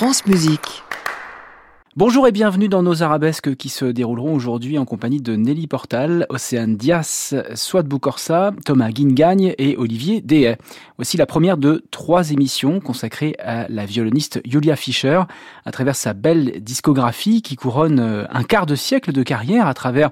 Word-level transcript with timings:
France 0.00 0.24
Musique. 0.24 0.82
Bonjour 2.00 2.26
et 2.26 2.32
bienvenue 2.32 2.70
dans 2.70 2.82
nos 2.82 3.02
arabesques 3.02 3.54
qui 3.56 3.68
se 3.68 3.84
dérouleront 3.84 4.34
aujourd'hui 4.34 4.78
en 4.78 4.86
compagnie 4.86 5.20
de 5.20 5.36
Nelly 5.36 5.66
Portal, 5.66 6.24
Océane 6.30 6.78
Dias, 6.78 7.34
Swat 7.54 7.82
Boukorsa, 7.82 8.52
Thomas 8.64 8.88
Guingagne 8.88 9.54
et 9.58 9.76
Olivier 9.76 10.22
Dehay. 10.22 10.56
Voici 10.96 11.18
la 11.18 11.26
première 11.26 11.58
de 11.58 11.84
trois 11.90 12.30
émissions 12.30 12.80
consacrées 12.80 13.34
à 13.38 13.66
la 13.68 13.84
violoniste 13.84 14.40
Julia 14.46 14.76
Fischer 14.76 15.20
à 15.66 15.72
travers 15.72 15.94
sa 15.94 16.14
belle 16.14 16.62
discographie 16.62 17.42
qui 17.42 17.56
couronne 17.56 18.00
euh, 18.00 18.24
un 18.30 18.44
quart 18.44 18.64
de 18.64 18.76
siècle 18.76 19.12
de 19.12 19.22
carrière 19.22 19.66
à 19.66 19.74
travers 19.74 20.08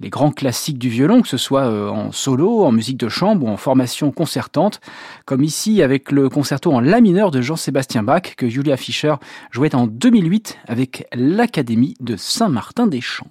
les 0.00 0.10
grands 0.10 0.32
classiques 0.32 0.78
du 0.78 0.90
violon, 0.90 1.22
que 1.22 1.28
ce 1.28 1.38
soit 1.38 1.64
euh, 1.64 1.88
en 1.88 2.12
solo, 2.12 2.64
en 2.64 2.72
musique 2.72 2.98
de 2.98 3.08
chambre 3.08 3.46
ou 3.46 3.48
en 3.48 3.56
formation 3.56 4.12
concertante, 4.12 4.80
comme 5.24 5.42
ici 5.42 5.82
avec 5.82 6.10
le 6.10 6.28
concerto 6.28 6.70
en 6.72 6.80
la 6.80 7.00
mineur 7.00 7.30
de 7.30 7.40
Jean-Sébastien 7.40 8.02
Bach 8.02 8.34
que 8.36 8.48
Julia 8.48 8.76
Fischer 8.76 9.14
jouait 9.50 9.74
en 9.74 9.86
2008 9.86 10.58
avec 10.68 11.06
l'Académie 11.30 11.94
de 12.00 12.16
Saint-Martin-des-Champs. 12.16 13.30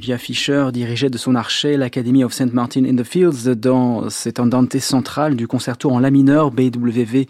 Julia 0.00 0.16
Fischer 0.16 0.68
dirigeait 0.72 1.10
de 1.10 1.18
son 1.18 1.34
archet 1.34 1.76
l'Academy 1.76 2.24
of 2.24 2.32
St. 2.32 2.54
Martin 2.54 2.86
in 2.86 2.96
the 2.96 3.04
Fields 3.04 3.54
dans 3.54 4.08
cet 4.08 4.40
andante 4.40 4.78
central 4.78 5.36
du 5.36 5.46
concerto 5.46 5.90
en 5.90 5.98
la 5.98 6.10
mineur 6.10 6.52
BWV 6.52 7.26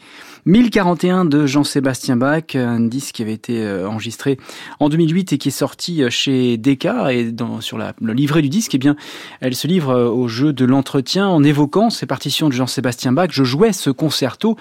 1041 0.47 1.25
de 1.25 1.47
Jean-Sébastien 1.47 2.17
Bach, 2.17 2.55
un 2.55 2.79
disque 2.79 3.17
qui 3.17 3.23
avait 3.23 3.33
été 3.33 3.65
euh, 3.65 3.89
enregistré 3.89 4.39
en 4.79 4.89
2008 4.89 5.33
et 5.33 5.39
qui 5.39 5.49
est 5.49 5.51
sorti 5.51 6.05
euh, 6.05 6.11
chez 6.11 6.59
Decca 6.59 7.13
et 7.13 7.33
dans, 7.33 7.61
sur 7.61 7.77
la, 7.77 7.93
le 8.01 8.13
livret 8.13 8.41
du 8.41 8.49
disque, 8.49 8.75
eh 8.77 8.79
bien, 8.79 8.95
elle 9.41 9.57
se 9.57 9.67
livre 9.67 9.91
euh, 9.91 10.09
au 10.09 10.29
jeu 10.29 10.53
de 10.53 10.65
l'entretien 10.65 11.27
en 11.27 11.43
évoquant 11.43 11.91
ces 11.91 12.07
partitions 12.07 12.49
de 12.49 12.55
Jean-Sébastien 12.55 13.11
Bach. 13.11 13.31
Je 13.33 13.43
jouais 13.43 13.73
ce 13.73 13.91
concerto 13.91 14.57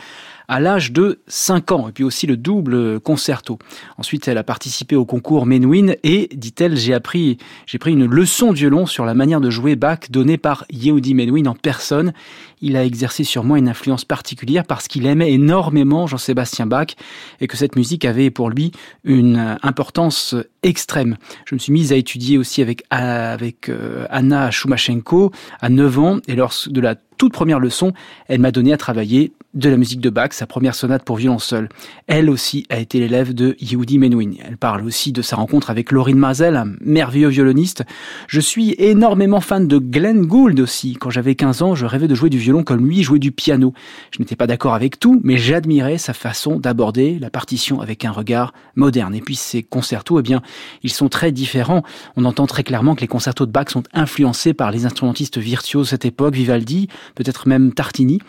à 0.50 0.60
l'âge 0.60 0.92
de 0.92 1.19
5 1.28 1.72
ans, 1.72 1.88
et 1.88 1.92
puis 1.92 2.04
aussi 2.04 2.25
le 2.25 2.36
double 2.36 3.00
concerto. 3.00 3.60
Ensuite, 4.00 4.28
elle 4.28 4.40
a 4.40 4.44
participé 4.44 4.96
au 4.96 5.06
concours 5.06 5.46
Menuhin 5.46 5.94
et, 6.04 6.28
dit-elle, 6.34 6.75
j'ai 6.75 6.96
appris, 6.96 7.38
j'ai 7.68 7.78
pris 7.78 7.92
une 7.92 8.06
leçon 8.06 8.51
de 8.51 8.57
violon 8.57 8.88
sur 8.88 9.06
la 9.06 9.13
manière 9.13 9.42
de 9.42 9.51
jouer 9.51 9.75
Bach 9.75 10.10
donnée 10.10 10.40
par 10.40 10.66
Yehudi 10.72 11.13
Menuhin 11.13 11.46
en 11.46 11.54
personne. 11.54 12.13
Il 12.62 12.75
a 12.75 12.84
exercé 12.84 13.24
sur 13.24 13.44
moi 13.44 13.60
une 13.60 13.69
influence 13.69 14.06
particulière 14.06 14.66
parce 14.66 14.88
qu'il 14.88 15.06
aimait 15.06 15.31
énormément 15.31 16.07
Jean-Sébastien 16.07 16.66
Bach 16.66 16.95
et 17.40 17.48
que 17.48 17.56
cette 17.56 17.75
musique 17.75 18.04
avait 18.04 18.31
pour 18.31 18.50
lui 18.50 18.72
une 19.04 19.57
importance 19.62 20.36
extrême. 20.63 21.18
Je 21.45 21.54
me 21.54 21.60
suis 21.60 21.72
mise 21.72 21.94
à 21.94 21.95
étudier 21.95 22.40
aussi 22.40 22.62
avec, 22.62 23.69
euh, 23.69 24.07
Anna 24.10 24.50
Shumashenko 24.50 25.31
à 25.62 25.69
9 25.69 26.00
ans 26.00 26.18
et 26.28 26.36
lors 26.36 26.54
de 26.68 26.81
la 26.81 26.95
toute 27.19 27.33
première 27.33 27.60
leçon, 27.60 27.92
elle 28.30 28.39
m'a 28.39 28.51
donné 28.51 28.71
à 28.74 28.77
travailler 28.77 29.33
de 29.54 29.68
la 29.68 29.77
musique 29.77 30.00
de 30.00 30.10
Bach, 30.10 30.30
sa 30.31 30.45
première 30.45 30.75
sonate 30.75 31.04
pour 31.04 31.18
violon 31.18 31.39
seul. 31.39 31.69
Elle 32.07 32.30
aussi 32.30 32.66
a 32.69 32.80
été 32.80 33.00
l'élève 33.00 33.33
de 33.33 33.57
Yehudi 33.60 33.98
Menuhin. 33.98 34.33
Elle 34.45 34.57
parle 34.57 34.86
aussi 34.86 35.12
de 35.12 35.21
sa 35.21 35.36
rencontre 35.36 35.69
avec 35.69 35.92
Laurine 35.92 36.18
Mazel, 36.18 36.56
un 36.56 36.71
merveilleux 36.81 37.30
violoniste. 37.30 37.83
Je 38.27 38.39
suis 38.39 38.75
énormément 38.77 39.42
fan 39.42 39.68
de 39.68 39.80
Glenn 39.80 40.25
Gould 40.25 40.60
aussi. 40.60 40.94
Quand 40.94 41.10
j'avais 41.10 41.36
15 41.36 41.62
ans, 41.62 41.75
je 41.75 41.86
rêvais 41.86 42.07
de 42.07 42.16
jouer 42.16 42.30
du 42.30 42.38
violon 42.38 42.63
comme 42.63 42.86
lui 42.86 43.04
jouait 43.04 43.19
du 43.19 43.31
piano. 43.31 43.74
Je 44.12 44.19
n'étais 44.19 44.36
pas 44.36 44.48
d'accord 44.48 44.75
avec 44.75 45.00
tout, 45.00 45.19
mais 45.24 45.38
j'admirais 45.38 45.98
sa 45.98 46.13
façon 46.13 46.57
d'aborder 46.60 47.18
la 47.19 47.30
partition 47.30 47.81
avec 47.81 48.06
un 48.06 48.12
regard 48.12 48.54
moderne. 48.75 49.16
Et 49.16 49.21
puis 49.21 49.36
ces 49.36 49.63
concertos, 49.63 50.19
eh 50.19 50.24
bien, 50.24 50.42
ils 50.83 50.92
sont 50.92 51.10
très 51.10 51.31
différents. 51.31 51.83
On 52.16 52.24
entend 52.24 52.45
très 52.45 52.63
clairement 52.63 52.95
que 52.95 53.01
les 53.01 53.07
concertos 53.07 53.45
de 53.45 53.51
Bach 53.51 53.69
sont 53.69 53.83
influencés 53.94 54.54
par 54.54 54.71
les 54.71 54.86
instrumentistes 54.86 55.39
virtuoses 55.39 55.88
de 55.88 55.89
cette 55.89 56.06
époque, 56.06 56.36
Vivaldi, 56.36 56.88
peut-être 57.16 57.48
même 57.48 57.74
Tartini. 57.74 58.20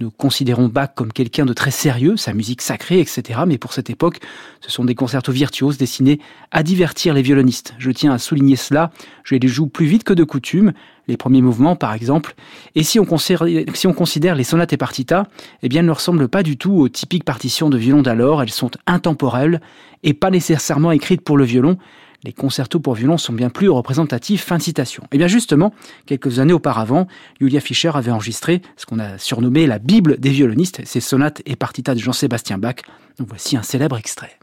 Nous 0.00 0.10
considérons 0.10 0.68
Bach 0.68 0.90
comme 0.94 1.12
quelqu'un 1.12 1.44
de 1.44 1.52
très 1.52 1.70
sérieux, 1.70 2.16
sa 2.16 2.32
musique 2.32 2.62
sacrée, 2.62 3.00
etc. 3.00 3.40
Mais 3.46 3.58
pour 3.58 3.72
cette 3.72 3.90
époque, 3.90 4.20
ce 4.60 4.70
sont 4.70 4.84
des 4.84 4.94
concertos 4.94 5.32
virtuoses 5.32 5.76
destinés 5.76 6.20
à 6.50 6.62
divertir 6.62 7.14
les 7.14 7.22
violonistes. 7.22 7.74
Je 7.78 7.90
tiens 7.90 8.12
à 8.12 8.18
souligner 8.18 8.56
cela. 8.56 8.90
Je 9.24 9.34
les 9.34 9.48
joue 9.48 9.66
plus 9.66 9.86
vite 9.86 10.04
que 10.04 10.14
de 10.14 10.24
coutume, 10.24 10.72
les 11.06 11.16
premiers 11.16 11.42
mouvements 11.42 11.76
par 11.76 11.92
exemple. 11.92 12.34
Et 12.74 12.82
si 12.82 12.98
on 12.98 13.04
considère, 13.04 13.44
si 13.74 13.86
on 13.86 13.92
considère 13.92 14.34
les 14.34 14.44
sonates 14.44 14.72
et 14.72 14.78
partitas, 14.78 15.24
eh 15.62 15.68
bien, 15.68 15.80
elles 15.80 15.86
ne 15.86 15.92
ressemblent 15.92 16.28
pas 16.28 16.42
du 16.42 16.56
tout 16.56 16.72
aux 16.72 16.88
typiques 16.88 17.24
partitions 17.24 17.68
de 17.68 17.76
violon 17.76 18.02
d'alors. 18.02 18.42
Elles 18.42 18.50
sont 18.50 18.70
intemporelles 18.86 19.60
et 20.02 20.14
pas 20.14 20.30
nécessairement 20.30 20.92
écrites 20.92 21.22
pour 21.22 21.36
le 21.36 21.44
violon 21.44 21.76
les 22.24 22.32
concertos 22.32 22.80
pour 22.80 22.94
violon 22.94 23.18
sont 23.18 23.32
bien 23.32 23.50
plus 23.50 23.68
représentatifs. 23.68 24.44
Fin 24.44 24.58
de 24.58 24.62
citation. 24.62 25.02
Et 25.04 25.08
eh 25.12 25.18
bien 25.18 25.28
justement, 25.28 25.72
quelques 26.06 26.38
années 26.38 26.52
auparavant, 26.52 27.06
Julia 27.40 27.60
Fischer 27.60 27.92
avait 27.94 28.10
enregistré 28.10 28.62
ce 28.76 28.86
qu'on 28.86 28.98
a 28.98 29.18
surnommé 29.18 29.66
la 29.66 29.78
Bible 29.78 30.18
des 30.18 30.30
violonistes, 30.30 30.84
ses 30.84 31.00
sonates 31.00 31.42
et 31.46 31.56
partitas 31.56 31.94
de 31.94 32.00
Jean-Sébastien 32.00 32.58
Bach. 32.58 32.76
voici 33.18 33.56
un 33.56 33.62
célèbre 33.62 33.96
extrait. 33.96 34.38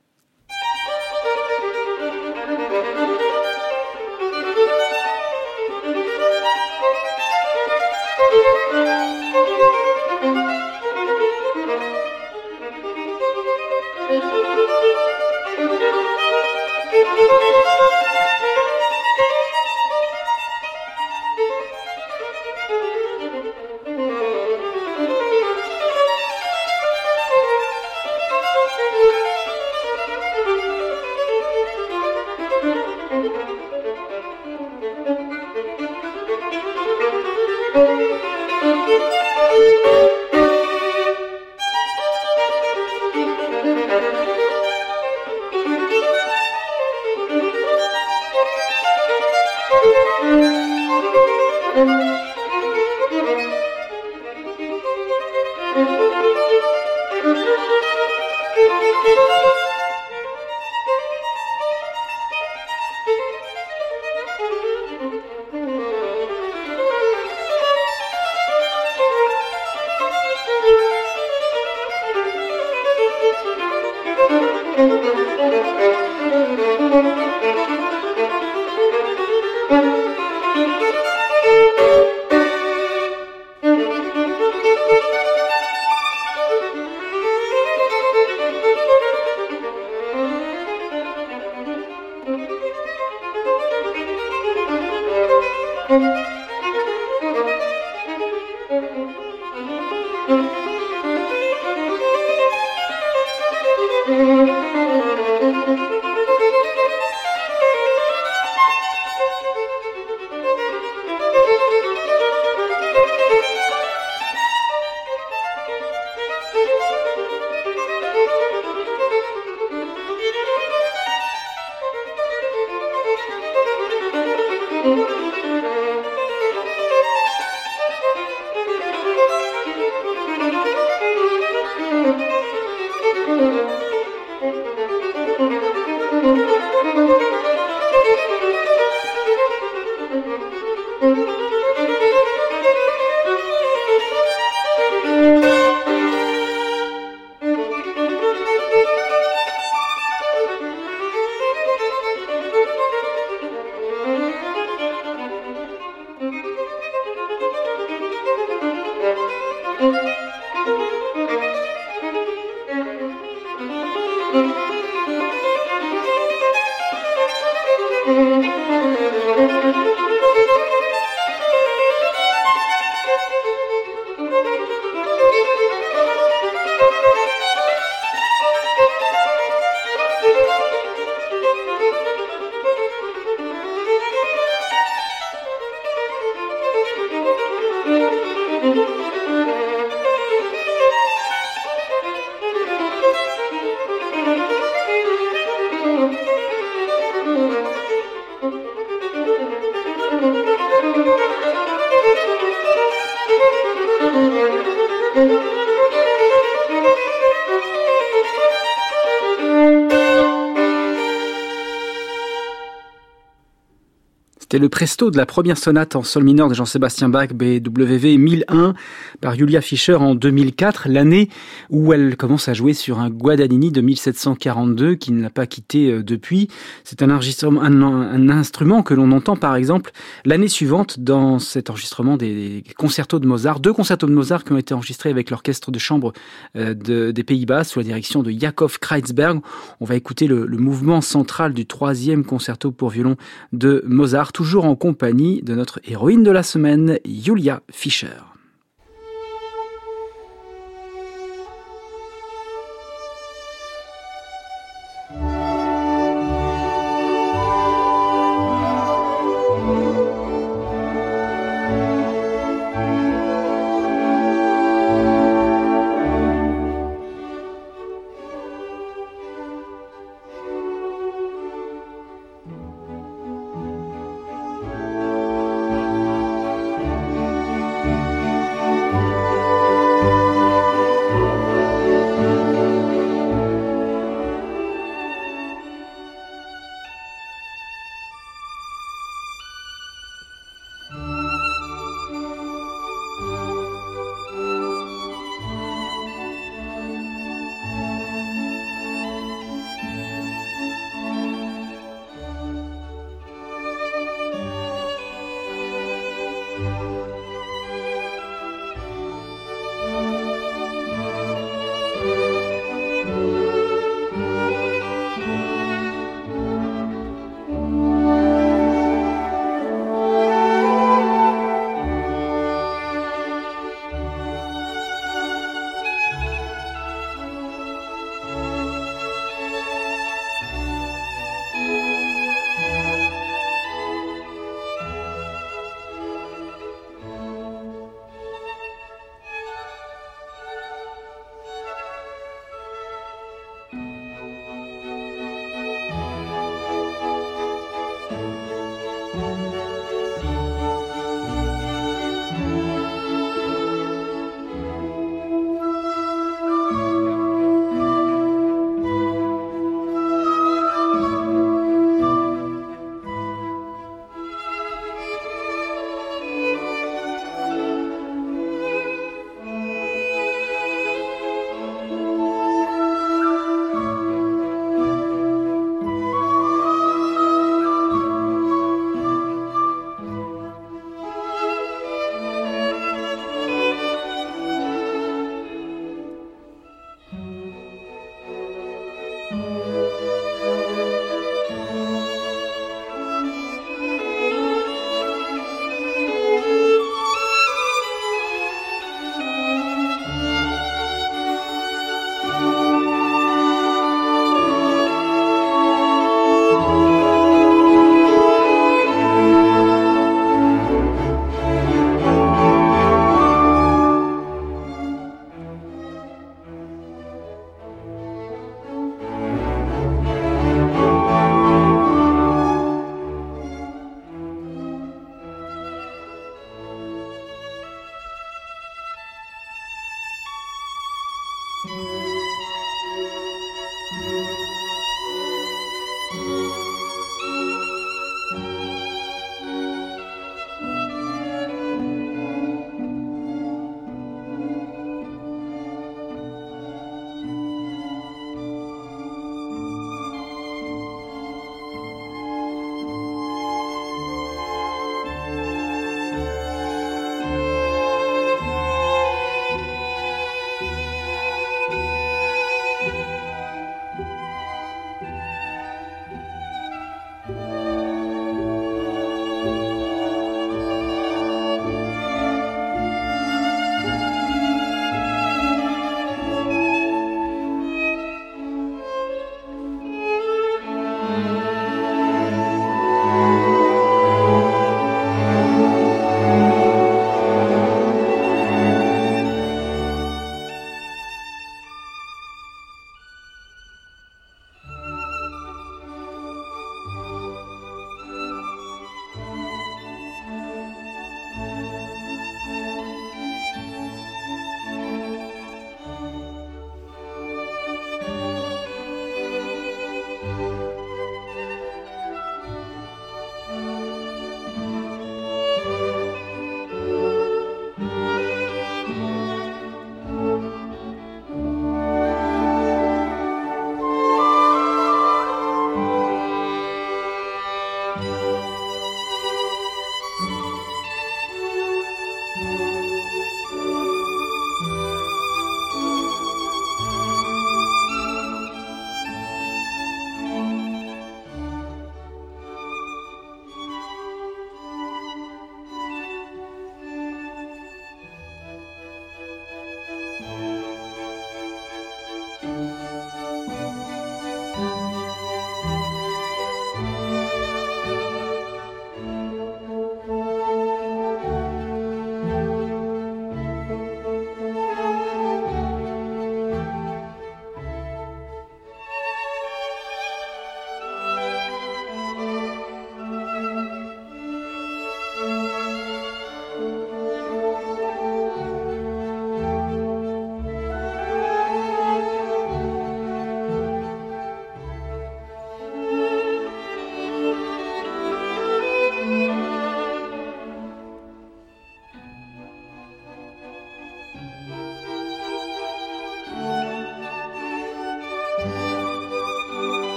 C'était 214.57 214.65
le 214.65 214.69
presto 214.69 215.11
de 215.11 215.17
la 215.17 215.27
première 215.27 215.55
sonate 215.55 215.95
en 215.95 216.01
sol 216.01 216.23
mineur 216.23 216.49
de 216.49 216.55
Jean-Sébastien 216.55 217.09
Bach, 217.09 217.27
BWV 217.27 218.17
1001, 218.17 218.73
par 219.21 219.35
Julia 219.35 219.61
Fischer 219.61 219.95
en 219.95 220.15
2004, 220.15 220.87
l'année 220.89 221.29
où 221.69 221.93
elle 221.93 222.15
commence 222.17 222.47
à 222.47 222.53
jouer 222.53 222.73
sur 222.73 222.99
un 222.99 223.09
Guadagnini 223.09 223.71
de 223.71 223.81
1742 223.81 224.95
qui 224.95 225.11
ne 225.11 225.21
l'a 225.21 225.29
pas 225.29 225.47
quitté 225.47 225.91
euh, 225.91 226.03
depuis. 226.03 226.47
C'est 226.83 227.01
un, 227.01 227.09
un, 227.09 228.29
instrument 228.29 228.83
que 228.83 228.93
l'on 228.93 229.11
entend 229.11 229.35
par 229.35 229.55
exemple 229.55 229.91
l'année 230.25 230.47
suivante 230.47 230.99
dans 230.99 231.39
cet 231.39 231.69
enregistrement 231.69 232.17
des 232.17 232.63
concertos 232.77 233.19
de 233.19 233.27
Mozart, 233.27 233.59
deux 233.59 233.73
concertos 233.73 234.07
de 234.07 234.13
Mozart 234.13 234.43
qui 234.43 234.53
ont 234.53 234.57
été 234.57 234.73
enregistrés 234.73 235.09
avec 235.09 235.29
l'orchestre 235.29 235.71
de 235.71 235.79
chambre 235.79 236.13
euh, 236.55 236.73
des 236.73 237.23
Pays-Bas 237.23 237.63
sous 237.63 237.79
la 237.79 237.85
direction 237.85 238.23
de 238.23 238.31
Jakob 238.31 238.71
Kreitzberg. 238.71 239.41
On 239.79 239.85
va 239.85 239.95
écouter 239.95 240.27
le 240.27 240.45
mouvement 240.57 241.01
central 241.01 241.53
du 241.53 241.65
troisième 241.65 242.23
concerto 242.23 242.71
pour 242.71 242.89
violon 242.89 243.15
de 243.53 243.83
Mozart 243.87 244.31
toujours 244.31 244.65
en 244.65 244.75
compagnie 244.75 245.41
de 245.41 245.55
notre 245.55 245.79
héroïne 245.85 246.23
de 246.23 246.31
la 246.31 246.43
semaine, 246.43 246.99
Julia 247.05 247.61
Fischer. 247.71 248.36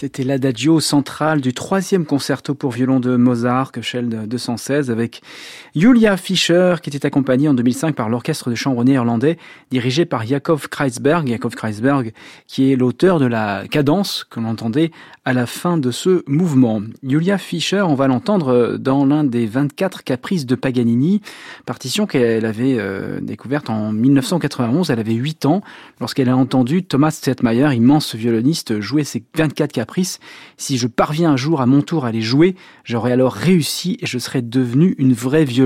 C'était 0.00 0.24
l'adagio 0.24 0.80
central 0.80 1.42
du 1.42 1.52
troisième 1.52 2.06
concerto 2.06 2.54
pour 2.54 2.70
violon 2.70 3.00
de 3.00 3.16
Mozart, 3.16 3.70
Köchel 3.70 4.08
216, 4.08 4.90
avec 4.90 5.20
Julia 5.74 6.16
Fischer, 6.16 6.76
qui 6.82 6.90
était 6.90 7.06
accompagnée 7.06 7.48
en 7.48 7.54
2005 7.54 7.94
par 7.94 8.08
l'orchestre 8.08 8.50
de 8.50 8.54
chambre 8.54 8.84
néerlandais, 8.84 9.38
dirigé 9.70 10.04
par 10.04 10.26
Jakob 10.26 10.60
Kreisberg. 10.60 11.28
Jakob 11.28 11.54
Kreisberg, 11.54 12.12
qui 12.46 12.72
est 12.72 12.76
l'auteur 12.76 13.18
de 13.18 13.26
la 13.26 13.64
cadence 13.70 14.24
que 14.28 14.40
l'on 14.40 14.48
entendait 14.48 14.90
à 15.24 15.32
la 15.32 15.46
fin 15.46 15.78
de 15.78 15.90
ce 15.90 16.22
mouvement. 16.26 16.82
Julia 17.02 17.38
Fischer, 17.38 17.82
on 17.82 17.94
va 17.94 18.08
l'entendre 18.08 18.76
dans 18.78 19.04
l'un 19.04 19.24
des 19.24 19.46
24 19.46 20.02
caprices 20.04 20.46
de 20.46 20.54
Paganini, 20.54 21.20
partition 21.66 22.06
qu'elle 22.06 22.46
avait 22.46 22.76
euh, 22.78 23.20
découverte 23.20 23.70
en 23.70 23.92
1991. 23.92 24.90
Elle 24.90 24.98
avait 24.98 25.14
8 25.14 25.46
ans 25.46 25.62
lorsqu'elle 26.00 26.28
a 26.28 26.36
entendu 26.36 26.82
Thomas 26.82 27.10
Zetmeyer, 27.10 27.74
immense 27.74 28.14
violoniste, 28.14 28.80
jouer 28.80 29.04
ces 29.04 29.22
24 29.36 29.72
caprices 29.72 30.20
si 30.56 30.78
je 30.78 30.86
parviens 30.86 31.32
un 31.32 31.36
jour 31.36 31.60
à 31.60 31.66
mon 31.66 31.82
tour 31.82 32.04
à 32.04 32.12
les 32.12 32.20
jouer, 32.20 32.54
j'aurai 32.84 33.12
alors 33.12 33.32
réussi 33.32 33.96
et 34.00 34.06
je 34.06 34.18
serai 34.18 34.42
devenue 34.42 34.94
une 34.98 35.12
vraie 35.12 35.44
violoniste, 35.44 35.59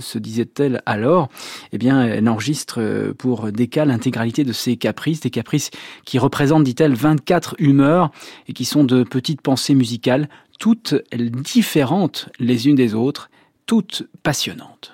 se 0.00 0.18
disait-elle 0.18 0.82
alors. 0.86 1.28
Eh 1.72 1.78
bien, 1.78 2.04
elle 2.04 2.28
enregistre 2.28 2.80
euh, 2.80 3.12
pour 3.12 3.50
Decca 3.52 3.84
l'intégralité 3.84 4.44
de 4.44 4.52
ces 4.52 4.76
caprices, 4.76 5.20
des 5.20 5.30
caprices 5.30 5.70
qui 6.04 6.18
représentent, 6.18 6.64
dit-elle, 6.64 6.94
24 6.94 7.56
humeurs 7.58 8.10
et 8.48 8.52
qui 8.52 8.64
sont 8.64 8.84
de 8.84 9.02
petites 9.02 9.40
pensées 9.40 9.74
musicales, 9.74 10.28
toutes 10.58 10.94
différentes 11.12 12.28
les 12.38 12.68
unes 12.68 12.76
des 12.76 12.94
autres, 12.94 13.30
toutes 13.66 14.04
passionnantes. 14.22 14.92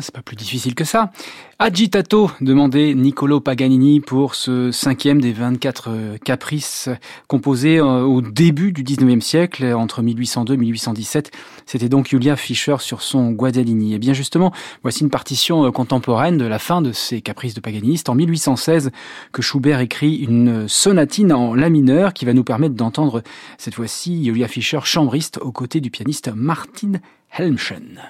C'est 0.00 0.14
pas 0.14 0.22
plus 0.22 0.36
difficile 0.36 0.74
que 0.74 0.84
ça. 0.84 1.10
Agitato, 1.58 2.30
demandait 2.40 2.94
Niccolo 2.94 3.40
Paganini 3.40 4.00
pour 4.00 4.34
ce 4.34 4.70
cinquième 4.70 5.20
des 5.20 5.32
24 5.32 5.90
euh, 5.90 6.16
caprices 6.18 6.88
composés 7.26 7.78
euh, 7.78 8.02
au 8.02 8.22
début 8.22 8.72
du 8.72 8.82
19e 8.82 9.20
siècle, 9.20 9.64
entre 9.74 10.02
1802 10.02 10.54
et 10.54 10.56
1817. 10.56 11.30
C'était 11.66 11.88
donc 11.88 12.08
Julia 12.08 12.36
Fischer 12.36 12.76
sur 12.78 13.02
son 13.02 13.32
Guadagnini. 13.32 13.94
Et 13.94 13.98
bien 13.98 14.12
justement, 14.12 14.52
voici 14.82 15.02
une 15.02 15.10
partition 15.10 15.66
euh, 15.66 15.70
contemporaine 15.70 16.38
de 16.38 16.46
la 16.46 16.58
fin 16.58 16.80
de 16.82 16.92
ces 16.92 17.20
caprices 17.20 17.54
de 17.54 17.60
Paganini. 17.60 17.98
C'est 17.98 18.08
en 18.08 18.14
1816 18.14 18.90
que 19.32 19.42
Schubert 19.42 19.80
écrit 19.80 20.16
une 20.16 20.68
sonatine 20.68 21.32
en 21.32 21.54
la 21.54 21.68
mineur 21.68 22.14
qui 22.14 22.24
va 22.24 22.32
nous 22.32 22.44
permettre 22.44 22.74
d'entendre 22.74 23.22
cette 23.58 23.74
fois-ci 23.74 24.24
Julia 24.24 24.48
Fischer 24.48 24.80
chambriste 24.84 25.38
aux 25.38 25.52
côtés 25.52 25.80
du 25.80 25.90
pianiste 25.90 26.30
Martin 26.34 26.92
Helmchen. 27.36 28.00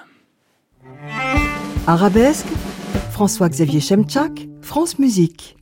Arabesque, 1.87 2.45
François-Xavier 3.11 3.79
Chemchak, 3.79 4.47
France 4.61 4.99
Musique. 4.99 5.57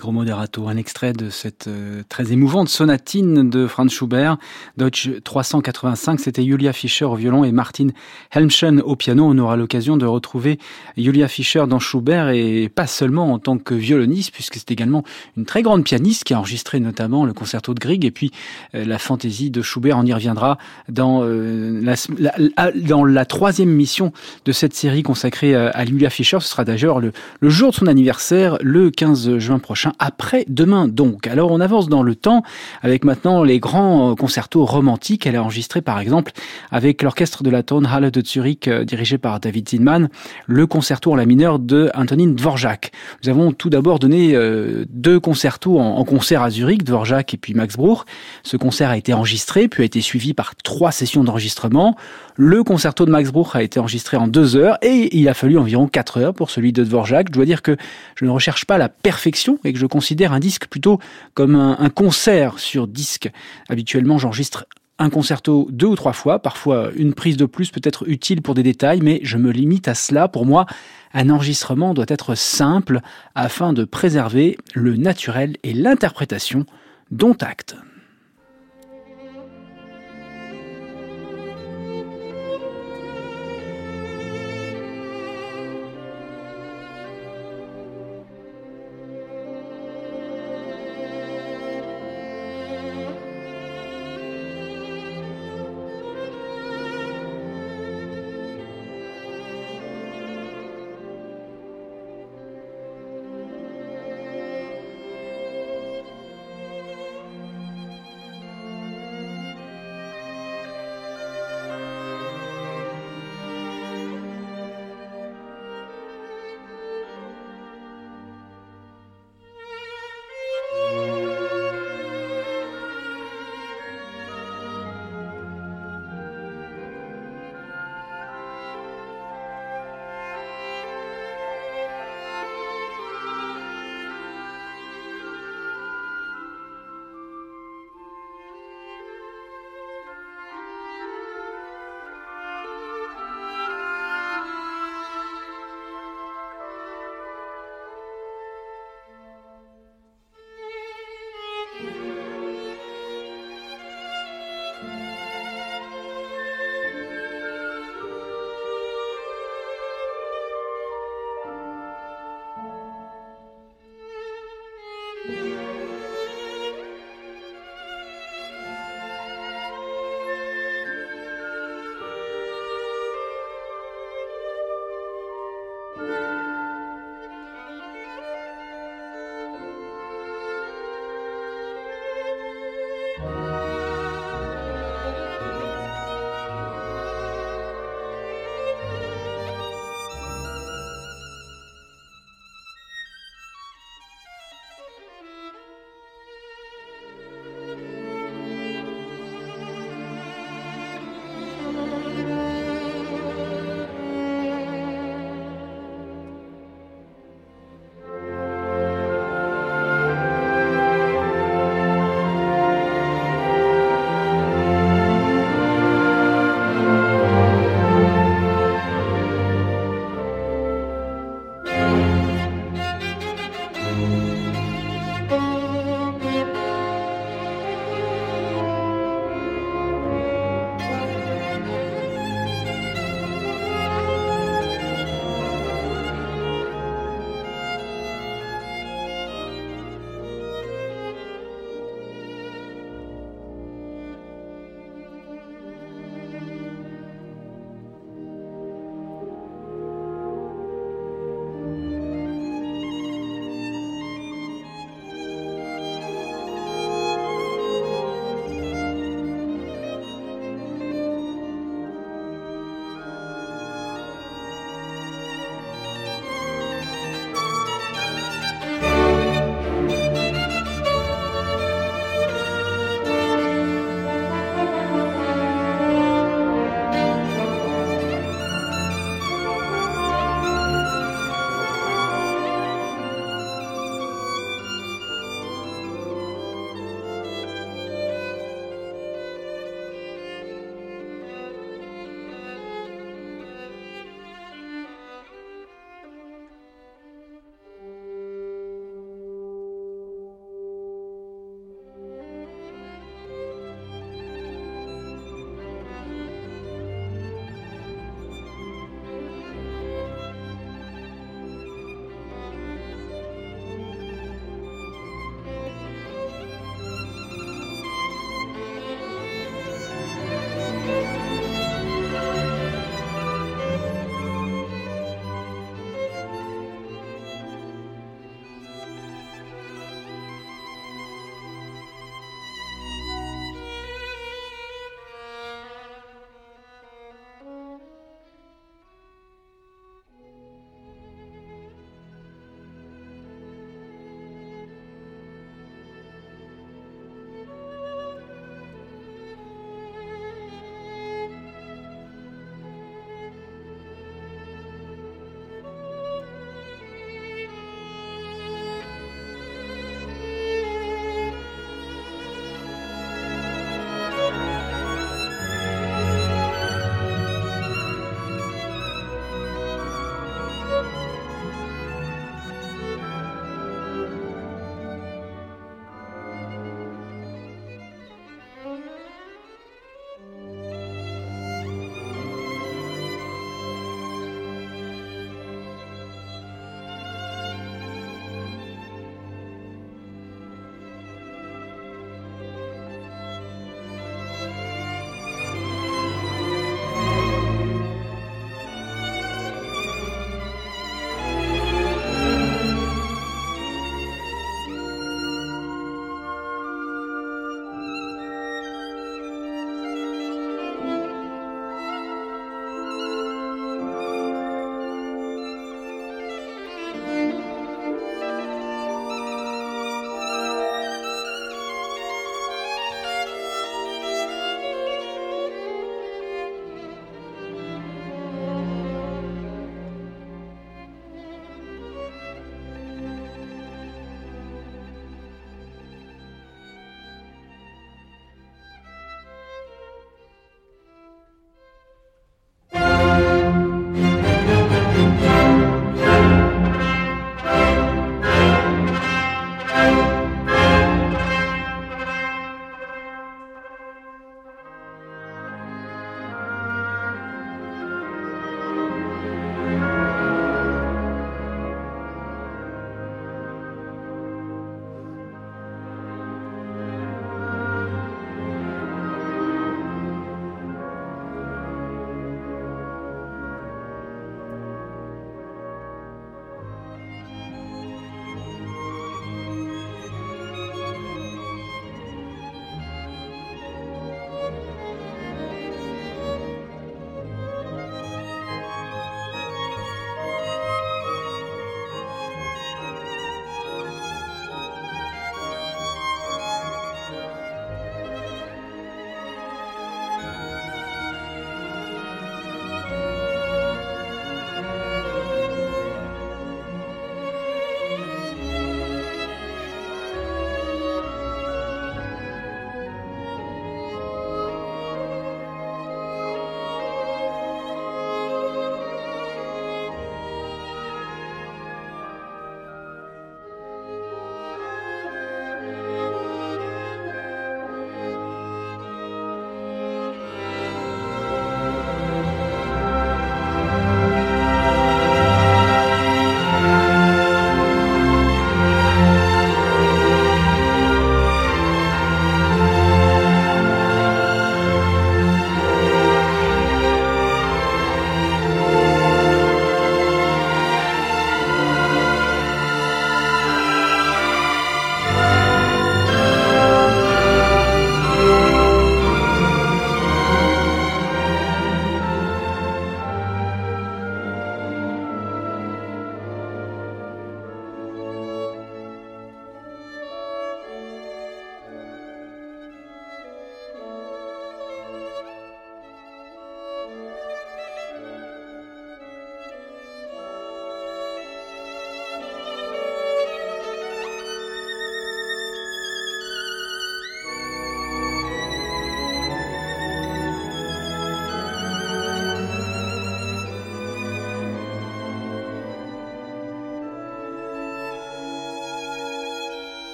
Allegro 0.00 0.12
Moderato, 0.12 0.66
un 0.66 0.78
extrait 0.78 1.12
de 1.12 1.28
cette 1.28 1.66
euh, 1.66 2.02
très 2.08 2.32
émouvante 2.32 2.70
sonatine 2.70 3.50
de 3.50 3.66
Franz 3.66 3.94
Schubert, 3.94 4.38
Deutsch 4.78 5.10
385. 5.24 6.18
C'était 6.18 6.42
Julia 6.42 6.72
Fischer 6.72 7.04
au 7.04 7.16
violon 7.16 7.44
et 7.44 7.52
Martin 7.52 7.88
Helmchen 8.30 8.80
au 8.80 8.96
piano. 8.96 9.26
On 9.28 9.36
aura 9.36 9.58
l'occasion 9.58 9.98
de 9.98 10.06
retrouver 10.06 10.58
Julia 10.96 11.28
Fischer 11.28 11.64
dans 11.68 11.78
Schubert 11.78 12.30
et 12.30 12.70
pas 12.74 12.86
seulement 12.86 13.30
en 13.34 13.38
tant 13.38 13.58
que 13.58 13.74
violoniste, 13.74 14.32
puisque 14.32 14.54
c'est 14.54 14.70
également 14.70 15.04
une 15.36 15.44
très 15.44 15.60
grande 15.60 15.84
pianiste 15.84 16.24
qui 16.24 16.32
a 16.32 16.38
enregistré 16.38 16.80
notamment 16.80 17.26
le 17.26 17.34
concerto 17.34 17.74
de 17.74 17.78
Grieg 17.78 18.06
et 18.06 18.10
puis 18.10 18.30
euh, 18.74 18.86
la 18.86 18.98
fantaisie 18.98 19.50
de 19.50 19.60
Schubert. 19.60 19.98
On 19.98 20.06
y 20.06 20.14
reviendra 20.14 20.56
dans, 20.88 21.24
euh, 21.24 21.78
la, 21.82 23.24
troisième 23.26 23.68
mission 23.68 24.14
de 24.46 24.52
cette 24.52 24.72
série 24.72 25.02
consacrée 25.02 25.54
à 25.54 25.84
Julia 25.84 26.08
Fischer. 26.08 26.38
Ce 26.40 26.48
sera 26.48 26.64
d'ailleurs 26.64 27.00
le, 27.00 27.12
le 27.40 27.50
jour 27.50 27.72
de 27.72 27.74
son 27.74 27.86
anniversaire, 27.86 28.56
le 28.62 28.90
15 28.90 29.36
juin 29.36 29.58
prochain 29.58 29.89
après 29.98 30.44
demain 30.48 30.88
donc. 30.88 31.26
Alors 31.26 31.50
on 31.50 31.60
avance 31.60 31.88
dans 31.88 32.02
le 32.02 32.14
temps 32.14 32.42
avec 32.82 33.04
maintenant 33.04 33.42
les 33.42 33.58
grands 33.58 34.10
euh, 34.10 34.14
concertos 34.14 34.64
romantiques. 34.64 35.26
Elle 35.26 35.36
a 35.36 35.42
enregistré 35.42 35.82
par 35.82 36.00
exemple 36.00 36.32
avec 36.70 37.02
l'orchestre 37.02 37.42
de 37.42 37.50
la 37.50 37.62
Tonhalle 37.62 38.10
de 38.10 38.24
Zurich 38.24 38.68
euh, 38.68 38.84
dirigé 38.84 39.18
par 39.18 39.40
David 39.40 39.68
Zinman 39.68 40.08
le 40.46 40.66
concerto 40.66 41.12
en 41.12 41.16
la 41.16 41.26
mineure 41.26 41.58
de 41.58 41.90
Antonin 41.94 42.28
Dvorak. 42.28 42.92
Nous 43.22 43.30
avons 43.30 43.52
tout 43.52 43.70
d'abord 43.70 43.98
donné 43.98 44.34
euh, 44.34 44.84
deux 44.90 45.20
concertos 45.20 45.78
en, 45.78 46.04
concert 46.04 46.42
à 46.42 46.50
Zurich, 46.50 46.84
Dvorak 46.84 47.34
et 47.34 47.36
puis 47.36 47.54
Max 47.54 47.76
Bruch. 47.76 48.00
Ce 48.42 48.56
concert 48.56 48.90
a 48.90 48.96
été 48.96 49.12
enregistré 49.12 49.68
puis 49.68 49.82
a 49.82 49.86
été 49.86 50.00
suivi 50.00 50.34
par 50.34 50.54
trois 50.56 50.92
sessions 50.92 51.24
d'enregistrement. 51.24 51.96
Le 52.36 52.64
concerto 52.64 53.04
de 53.04 53.10
Max 53.10 53.30
Bruch 53.30 53.54
a 53.54 53.62
été 53.62 53.80
enregistré 53.80 54.16
en 54.16 54.26
deux 54.26 54.56
heures 54.56 54.78
et 54.82 55.16
il 55.16 55.28
a 55.28 55.34
fallu 55.34 55.58
environ 55.58 55.88
quatre 55.88 56.18
heures 56.18 56.34
pour 56.34 56.50
celui 56.50 56.72
de 56.72 56.84
Dvorak. 56.84 57.28
Je 57.28 57.32
dois 57.32 57.44
dire 57.44 57.62
que 57.62 57.76
je 58.14 58.24
ne 58.24 58.30
recherche 58.30 58.64
pas 58.64 58.78
la 58.78 58.88
perfection 58.88 59.58
et 59.64 59.72
que 59.72 59.78
je 59.80 59.86
considère 59.86 60.32
un 60.32 60.38
disque 60.38 60.68
plutôt 60.68 61.00
comme 61.34 61.56
un, 61.56 61.90
concert 61.90 62.58
sur 62.58 62.86
disque. 62.86 63.30
Habituellement, 63.68 64.18
j'enregistre 64.18 64.66
un 64.98 65.10
concerto 65.10 65.66
deux 65.70 65.86
ou 65.86 65.96
trois 65.96 66.12
fois, 66.12 66.40
parfois 66.40 66.90
une 66.94 67.14
prise 67.14 67.38
de 67.38 67.46
plus 67.46 67.70
peut 67.70 67.80
être 67.82 68.06
utile 68.06 68.42
pour 68.42 68.54
des 68.54 68.62
détails, 68.62 69.00
mais 69.02 69.20
je 69.22 69.38
me 69.38 69.50
limite 69.50 69.88
à 69.88 69.94
cela. 69.94 70.28
Pour 70.28 70.44
moi, 70.44 70.66
un 71.14 71.30
enregistrement 71.30 71.94
doit 71.94 72.04
être 72.08 72.34
simple 72.34 73.00
afin 73.34 73.72
de 73.72 73.84
préserver 73.84 74.58
le 74.74 74.96
naturel 74.96 75.56
et 75.62 75.72
l'interprétation 75.72 76.66
dont 77.10 77.36
acte. 77.40 77.76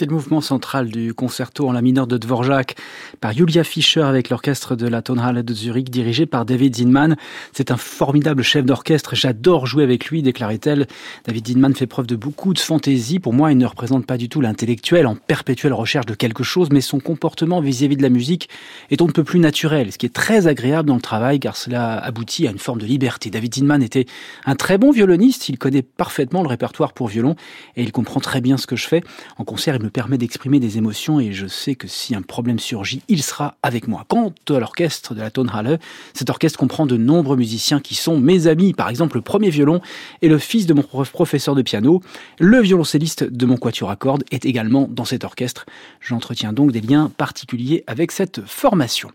C'était 0.00 0.08
le 0.08 0.16
mouvement 0.16 0.40
central 0.40 0.88
du 0.88 1.12
concerto 1.12 1.68
en 1.68 1.72
la 1.72 1.82
mineure 1.82 2.06
de 2.06 2.16
Dvorak 2.16 2.74
par 3.20 3.34
Julia 3.34 3.64
Fischer 3.64 4.00
avec 4.00 4.30
l'orchestre 4.30 4.74
de 4.74 4.88
la 4.88 5.02
Tonhalle 5.02 5.42
de 5.42 5.52
Zurich 5.52 5.90
dirigé 5.90 6.24
par 6.24 6.46
David 6.46 6.74
Zinman. 6.76 7.16
C'est 7.52 7.70
un 7.70 7.76
formidable 7.76 8.42
chef 8.42 8.64
d'orchestre. 8.64 9.14
J'adore 9.14 9.66
jouer 9.66 9.84
avec 9.84 10.06
lui, 10.06 10.22
déclarait-elle. 10.22 10.86
David 11.26 11.48
Zinman 11.48 11.74
fait 11.74 11.86
preuve 11.86 12.06
de 12.06 12.16
beaucoup 12.16 12.54
de 12.54 12.58
fantaisie. 12.58 13.18
Pour 13.18 13.34
moi, 13.34 13.52
il 13.52 13.58
ne 13.58 13.66
représente 13.66 14.06
pas 14.06 14.16
du 14.16 14.30
tout 14.30 14.40
l'intellectuel 14.40 15.06
en 15.06 15.16
perpétuelle 15.16 15.74
recherche 15.74 16.06
de 16.06 16.14
quelque 16.14 16.44
chose, 16.44 16.70
mais 16.72 16.80
son 16.80 16.98
comportement 16.98 17.60
vis-à-vis 17.60 17.98
de 17.98 18.02
la 18.02 18.08
musique 18.08 18.48
est 18.90 19.02
on 19.02 19.06
ne 19.06 19.12
peut 19.12 19.22
plus 19.22 19.38
naturel, 19.38 19.92
ce 19.92 19.98
qui 19.98 20.06
est 20.06 20.14
très 20.14 20.46
agréable 20.46 20.88
dans 20.88 20.94
le 20.94 21.02
travail 21.02 21.40
car 21.40 21.58
cela 21.58 21.98
aboutit 21.98 22.48
à 22.48 22.52
une 22.52 22.58
forme 22.58 22.80
de 22.80 22.86
liberté. 22.86 23.28
David 23.28 23.54
Zinman 23.54 23.82
était 23.82 24.06
un 24.46 24.54
très 24.54 24.78
bon 24.78 24.92
violoniste. 24.92 25.50
Il 25.50 25.58
connaît 25.58 25.82
parfaitement 25.82 26.42
le 26.42 26.48
répertoire 26.48 26.94
pour 26.94 27.08
violon 27.08 27.36
et 27.76 27.82
il 27.82 27.92
comprend 27.92 28.20
très 28.20 28.40
bien 28.40 28.56
ce 28.56 28.66
que 28.66 28.76
je 28.76 28.88
fais. 28.88 29.04
En 29.36 29.44
concert, 29.44 29.74
permet 29.90 30.18
d'exprimer 30.18 30.60
des 30.60 30.78
émotions 30.78 31.20
et 31.20 31.32
je 31.32 31.46
sais 31.46 31.74
que 31.74 31.88
si 31.88 32.14
un 32.14 32.22
problème 32.22 32.58
surgit, 32.58 33.02
il 33.08 33.22
sera 33.22 33.56
avec 33.62 33.88
moi. 33.88 34.04
Quant 34.08 34.32
à 34.48 34.58
l'orchestre 34.58 35.14
de 35.14 35.20
la 35.20 35.30
Tonhalle, 35.30 35.78
cet 36.14 36.30
orchestre 36.30 36.58
comprend 36.58 36.86
de 36.86 36.96
nombreux 36.96 37.36
musiciens 37.36 37.80
qui 37.80 37.94
sont 37.94 38.18
mes 38.18 38.46
amis. 38.46 38.72
Par 38.72 38.88
exemple, 38.88 39.16
le 39.16 39.22
premier 39.22 39.50
violon 39.50 39.80
est 40.22 40.28
le 40.28 40.38
fils 40.38 40.66
de 40.66 40.74
mon 40.74 40.82
professeur 40.82 41.54
de 41.54 41.62
piano. 41.62 42.00
Le 42.38 42.60
violoncelliste 42.60 43.24
de 43.24 43.46
mon 43.46 43.56
quatuor 43.56 43.90
à 43.90 43.96
cordes 43.96 44.24
est 44.30 44.44
également 44.44 44.88
dans 44.90 45.04
cet 45.04 45.24
orchestre. 45.24 45.66
J'entretiens 46.00 46.52
donc 46.52 46.72
des 46.72 46.80
liens 46.80 47.10
particuliers 47.16 47.84
avec 47.86 48.12
cette 48.12 48.40
formation. 48.46 49.10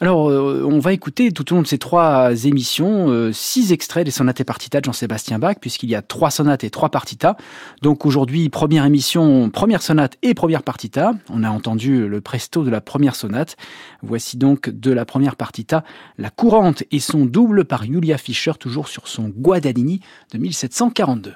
Alors, 0.00 0.30
euh, 0.30 0.64
on 0.64 0.78
va 0.78 0.92
écouter 0.92 1.32
tout 1.32 1.52
au 1.52 1.56
long 1.56 1.62
de 1.62 1.66
ces 1.66 1.78
trois 1.78 2.44
émissions 2.44 3.08
euh, 3.08 3.32
six 3.32 3.72
extraits 3.72 4.04
des 4.04 4.12
sonates 4.12 4.40
et 4.40 4.44
partitas 4.44 4.78
de 4.80 4.84
Jean-Sébastien 4.84 5.40
Bach, 5.40 5.56
puisqu'il 5.60 5.90
y 5.90 5.96
a 5.96 6.02
trois 6.02 6.30
sonates 6.30 6.62
et 6.62 6.70
trois 6.70 6.88
partitas. 6.88 7.36
Donc 7.82 8.06
aujourd'hui, 8.06 8.48
première 8.48 8.84
émission, 8.84 9.50
première 9.50 9.82
sonate 9.82 10.16
et 10.22 10.34
première 10.34 10.62
partita. 10.62 11.14
On 11.30 11.42
a 11.42 11.50
entendu 11.50 12.06
le 12.06 12.20
presto 12.20 12.62
de 12.62 12.70
la 12.70 12.80
première 12.80 13.16
sonate. 13.16 13.56
Voici 14.02 14.36
donc 14.36 14.70
de 14.70 14.92
la 14.92 15.04
première 15.04 15.34
partita 15.34 15.82
la 16.16 16.30
courante 16.30 16.84
et 16.92 17.00
son 17.00 17.24
double 17.24 17.64
par 17.64 17.82
Julia 17.82 18.18
Fischer, 18.18 18.52
toujours 18.60 18.86
sur 18.86 19.08
son 19.08 19.28
Guadagnini 19.28 20.00
de 20.32 20.38
1742. 20.38 21.34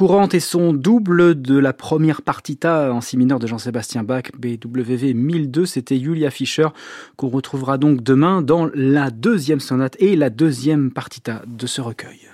Courante 0.00 0.32
et 0.32 0.40
son 0.40 0.72
double 0.72 1.38
de 1.42 1.58
la 1.58 1.74
première 1.74 2.22
partita 2.22 2.90
en 2.90 3.02
si 3.02 3.18
mineur 3.18 3.38
de 3.38 3.46
Jean-Sébastien 3.46 4.02
Bach, 4.02 4.32
BWV 4.38 5.12
1002, 5.12 5.66
c'était 5.66 6.00
Julia 6.00 6.30
Fischer, 6.30 6.68
qu'on 7.16 7.28
retrouvera 7.28 7.76
donc 7.76 8.02
demain 8.02 8.40
dans 8.40 8.70
la 8.72 9.10
deuxième 9.10 9.60
sonate 9.60 9.96
et 9.98 10.16
la 10.16 10.30
deuxième 10.30 10.90
partita 10.90 11.42
de 11.46 11.66
ce 11.66 11.82
recueil. 11.82 12.30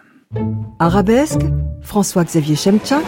Arabesque, 0.79 1.41
François-Xavier 1.83 2.55
Chemchak, 2.55 3.05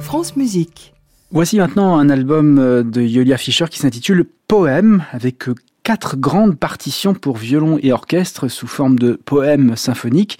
France 0.00 0.34
Musique. 0.34 0.94
Voici 1.30 1.58
maintenant 1.58 1.98
un 1.98 2.08
album 2.08 2.90
de 2.90 3.00
Julia 3.02 3.36
Fischer 3.36 3.66
qui 3.70 3.80
s'intitule 3.80 4.24
Poème, 4.48 5.04
avec 5.12 5.44
quatre 5.82 6.16
grandes 6.16 6.58
partitions 6.58 7.12
pour 7.12 7.36
violon 7.36 7.78
et 7.82 7.92
orchestre 7.92 8.48
sous 8.48 8.66
forme 8.66 8.98
de 8.98 9.20
poèmes 9.22 9.76
symphoniques. 9.76 10.38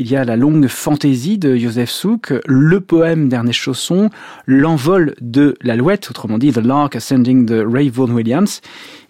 Il 0.00 0.08
y 0.08 0.14
a 0.14 0.24
la 0.24 0.36
longue 0.36 0.68
fantaisie 0.68 1.38
de 1.38 1.56
Joseph 1.56 1.90
Souk, 1.90 2.32
le 2.46 2.80
poème 2.80 3.28
d'Ernest 3.28 3.58
Chausson, 3.58 4.10
l'envol 4.46 5.16
de 5.20 5.56
l'alouette, 5.60 6.08
autrement 6.08 6.38
dit 6.38 6.52
The 6.52 6.58
Lark 6.58 6.94
Ascending 6.94 7.44
de 7.44 7.66
Ray 7.68 7.88
Vaughan 7.88 8.12
Williams, 8.12 8.60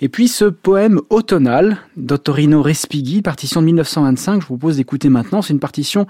et 0.01 0.09
puis 0.09 0.29
ce 0.29 0.47
poème 0.47 1.03
automnal 1.11 1.77
d'Ottorino 1.99 2.63
Respighi, 2.63 3.21
partition 3.21 3.61
de 3.61 3.67
1925, 3.67 4.41
je 4.41 4.47
vous 4.47 4.57
propose 4.57 4.79
d'écouter 4.79 5.11
maintenant, 5.11 5.43
c'est 5.43 5.53
une 5.53 5.61
partition 5.61 6.07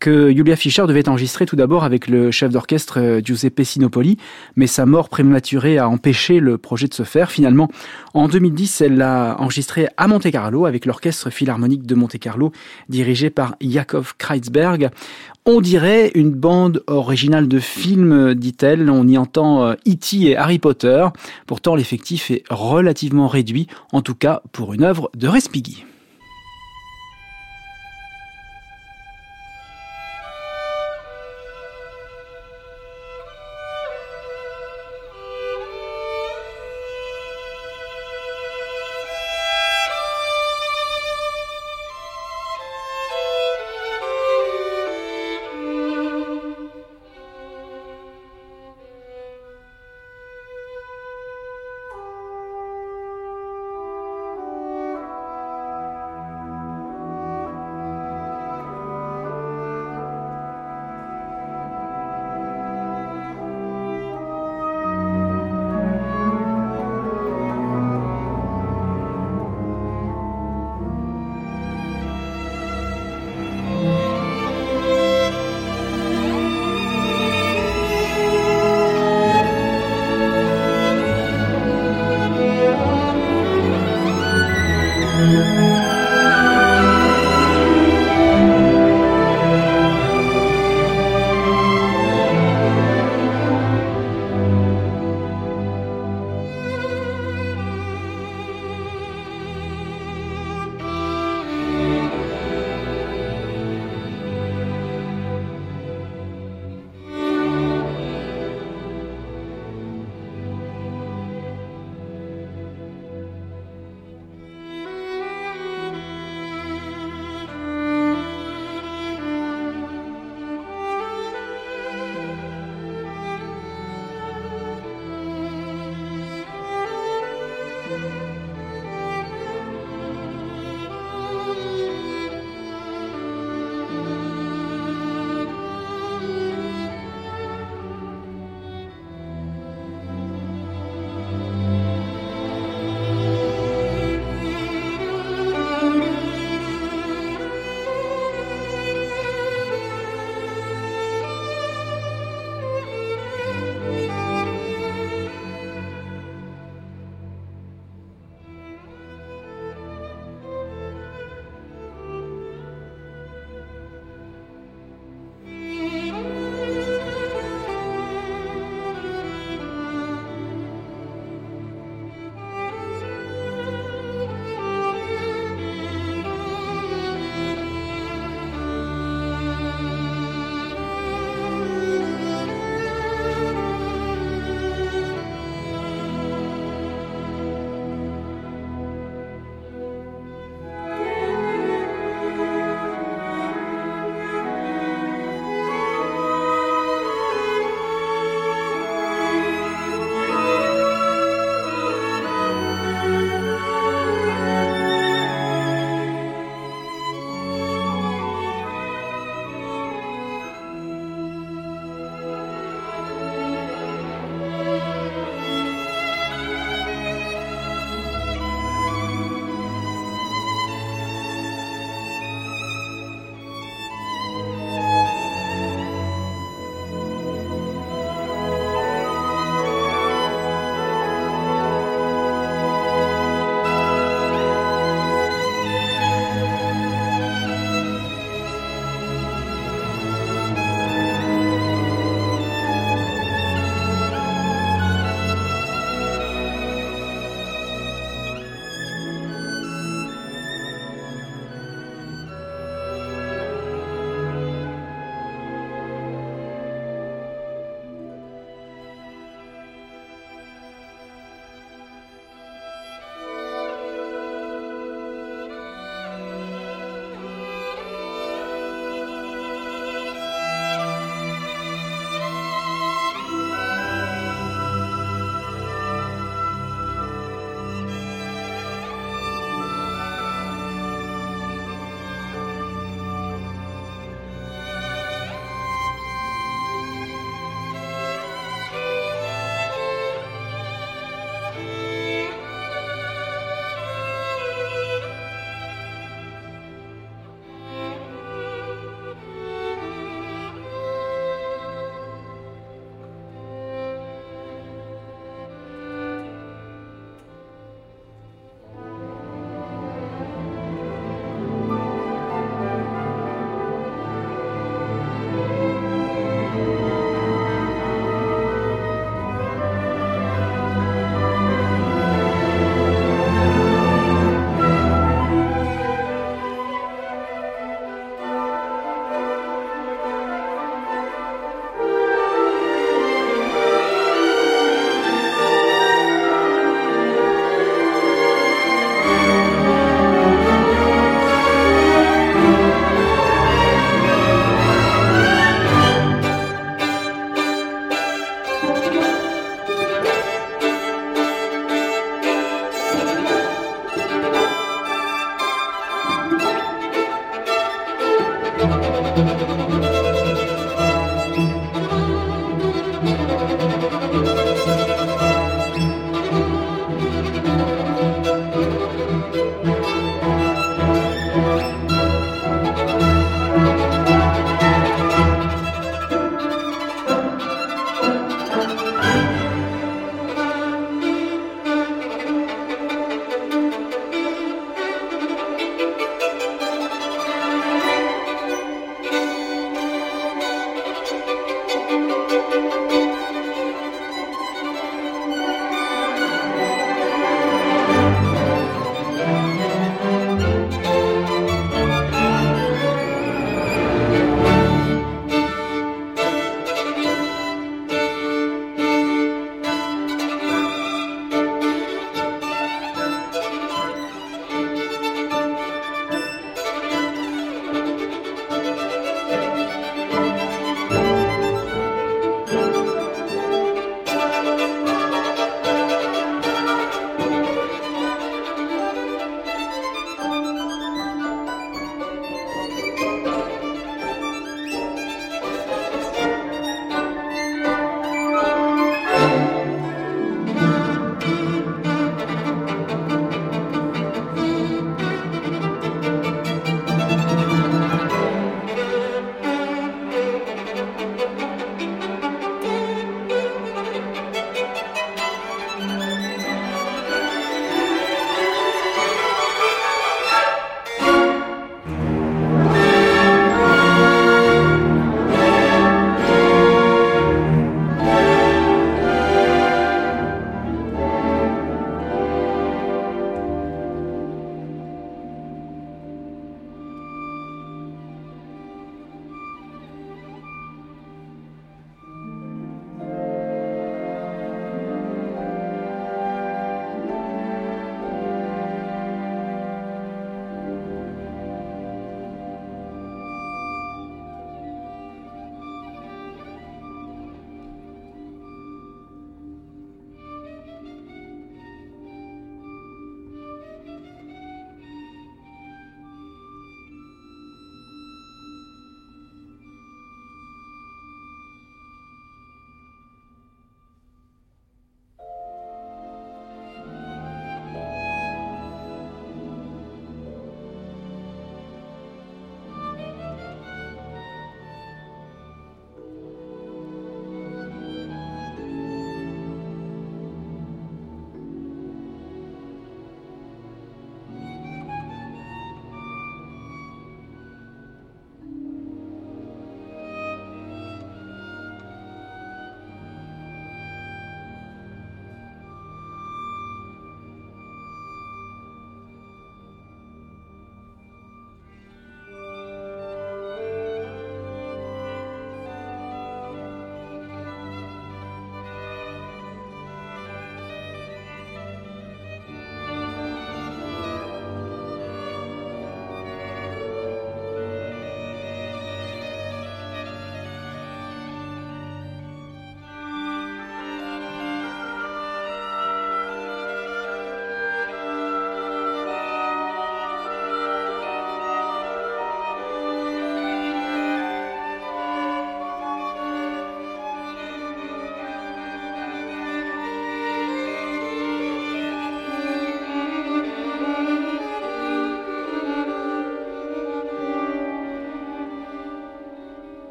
que 0.00 0.34
Julia 0.34 0.56
Fischer 0.56 0.86
devait 0.86 1.08
enregistrer 1.08 1.46
tout 1.46 1.56
d'abord 1.56 1.84
avec 1.84 2.08
le 2.08 2.30
chef 2.30 2.50
d'orchestre 2.50 3.00
euh, 3.00 3.20
Giuseppe 3.22 3.62
Sinopoli, 3.62 4.18
mais 4.56 4.66
sa 4.66 4.86
mort 4.86 5.08
prématurée 5.08 5.78
a 5.78 5.88
empêché 5.88 6.40
le 6.40 6.58
projet 6.58 6.88
de 6.88 6.94
se 6.94 7.04
faire. 7.04 7.30
Finalement, 7.30 7.68
en 8.12 8.28
2010, 8.28 8.80
elle 8.82 8.96
l'a 8.96 9.36
enregistré 9.38 9.88
à 9.96 10.06
Monte 10.06 10.30
Carlo 10.30 10.66
avec 10.66 10.86
l'orchestre 10.86 11.30
philharmonique 11.30 11.86
de 11.86 11.94
Monte 11.94 12.18
Carlo, 12.18 12.52
dirigé 12.88 13.30
par 13.30 13.56
Yakov 13.60 14.13
Kreizberg. 14.18 14.90
On 15.46 15.60
dirait 15.60 16.10
une 16.14 16.30
bande 16.30 16.82
originale 16.86 17.48
de 17.48 17.58
film, 17.58 18.34
dit-elle. 18.34 18.88
On 18.90 19.06
y 19.06 19.18
entend 19.18 19.72
E.T. 19.72 20.22
et 20.22 20.36
Harry 20.36 20.58
Potter. 20.58 21.06
Pourtant, 21.46 21.74
l'effectif 21.74 22.30
est 22.30 22.44
relativement 22.48 23.28
réduit, 23.28 23.66
en 23.92 24.00
tout 24.00 24.14
cas 24.14 24.42
pour 24.52 24.72
une 24.72 24.84
œuvre 24.84 25.10
de 25.16 25.28
Respighi. 25.28 25.84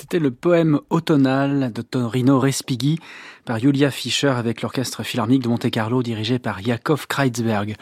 C'était 0.00 0.20
le 0.20 0.30
poème 0.30 0.78
automnal 0.90 1.72
de 1.72 1.82
Torino 1.82 2.38
Respighi 2.38 3.00
par 3.44 3.58
Julia 3.58 3.90
Fischer 3.90 4.28
avec 4.28 4.62
l'orchestre 4.62 5.02
philharmonique 5.02 5.42
de 5.42 5.48
Monte-Carlo 5.48 6.04
dirigé 6.04 6.38
par 6.38 6.60
Yakov 6.60 7.08
Kreitzberg. 7.08 7.74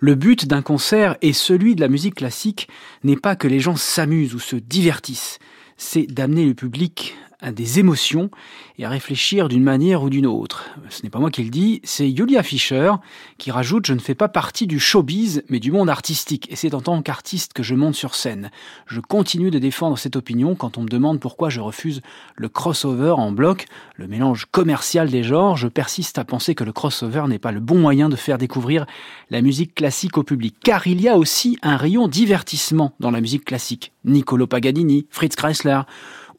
Le 0.00 0.14
but 0.14 0.46
d'un 0.46 0.62
concert 0.62 1.18
et 1.20 1.34
celui 1.34 1.74
de 1.74 1.82
la 1.82 1.88
musique 1.88 2.14
classique 2.14 2.68
n'est 3.04 3.18
pas 3.18 3.36
que 3.36 3.46
les 3.46 3.60
gens 3.60 3.76
s'amusent 3.76 4.34
ou 4.34 4.38
se 4.38 4.56
divertissent, 4.56 5.40
c'est 5.76 6.06
d'amener 6.06 6.46
le 6.46 6.54
public 6.54 7.14
à 7.40 7.52
des 7.52 7.78
émotions 7.78 8.30
et 8.78 8.84
à 8.84 8.88
réfléchir 8.88 9.48
d'une 9.48 9.62
manière 9.62 10.02
ou 10.02 10.10
d'une 10.10 10.26
autre. 10.26 10.64
Ce 10.88 11.02
n'est 11.02 11.10
pas 11.10 11.20
moi 11.20 11.30
qui 11.30 11.44
le 11.44 11.50
dis, 11.50 11.80
c'est 11.84 12.14
Julia 12.14 12.42
Fischer 12.42 12.92
qui 13.38 13.50
rajoute 13.50 13.86
Je 13.86 13.94
ne 13.94 14.00
fais 14.00 14.16
pas 14.16 14.28
partie 14.28 14.66
du 14.66 14.80
showbiz, 14.80 15.44
mais 15.48 15.60
du 15.60 15.70
monde 15.70 15.88
artistique, 15.88 16.50
et 16.50 16.56
c'est 16.56 16.74
en 16.74 16.80
tant 16.80 17.00
qu'artiste 17.00 17.52
que 17.52 17.62
je 17.62 17.76
monte 17.76 17.94
sur 17.94 18.16
scène. 18.16 18.50
Je 18.86 19.00
continue 19.00 19.50
de 19.50 19.58
défendre 19.58 19.98
cette 19.98 20.16
opinion 20.16 20.56
quand 20.56 20.78
on 20.78 20.82
me 20.82 20.88
demande 20.88 21.20
pourquoi 21.20 21.48
je 21.48 21.60
refuse 21.60 22.02
le 22.34 22.48
crossover 22.48 23.10
en 23.10 23.30
bloc, 23.30 23.66
le 23.94 24.08
mélange 24.08 24.46
commercial 24.50 25.08
des 25.08 25.22
genres. 25.22 25.56
Je 25.56 25.68
persiste 25.68 26.18
à 26.18 26.24
penser 26.24 26.56
que 26.56 26.64
le 26.64 26.72
crossover 26.72 27.24
n'est 27.28 27.38
pas 27.38 27.52
le 27.52 27.60
bon 27.60 27.78
moyen 27.78 28.08
de 28.08 28.16
faire 28.16 28.38
découvrir 28.38 28.86
la 29.30 29.42
musique 29.42 29.76
classique 29.76 30.18
au 30.18 30.24
public, 30.24 30.56
car 30.62 30.88
il 30.88 31.00
y 31.00 31.08
a 31.08 31.16
aussi 31.16 31.58
un 31.62 31.76
rayon 31.76 32.08
divertissement 32.08 32.94
dans 32.98 33.12
la 33.12 33.20
musique 33.20 33.44
classique. 33.44 33.92
Niccolo 34.04 34.46
Paganini, 34.46 35.06
Fritz 35.10 35.36
Kreisler, 35.36 35.82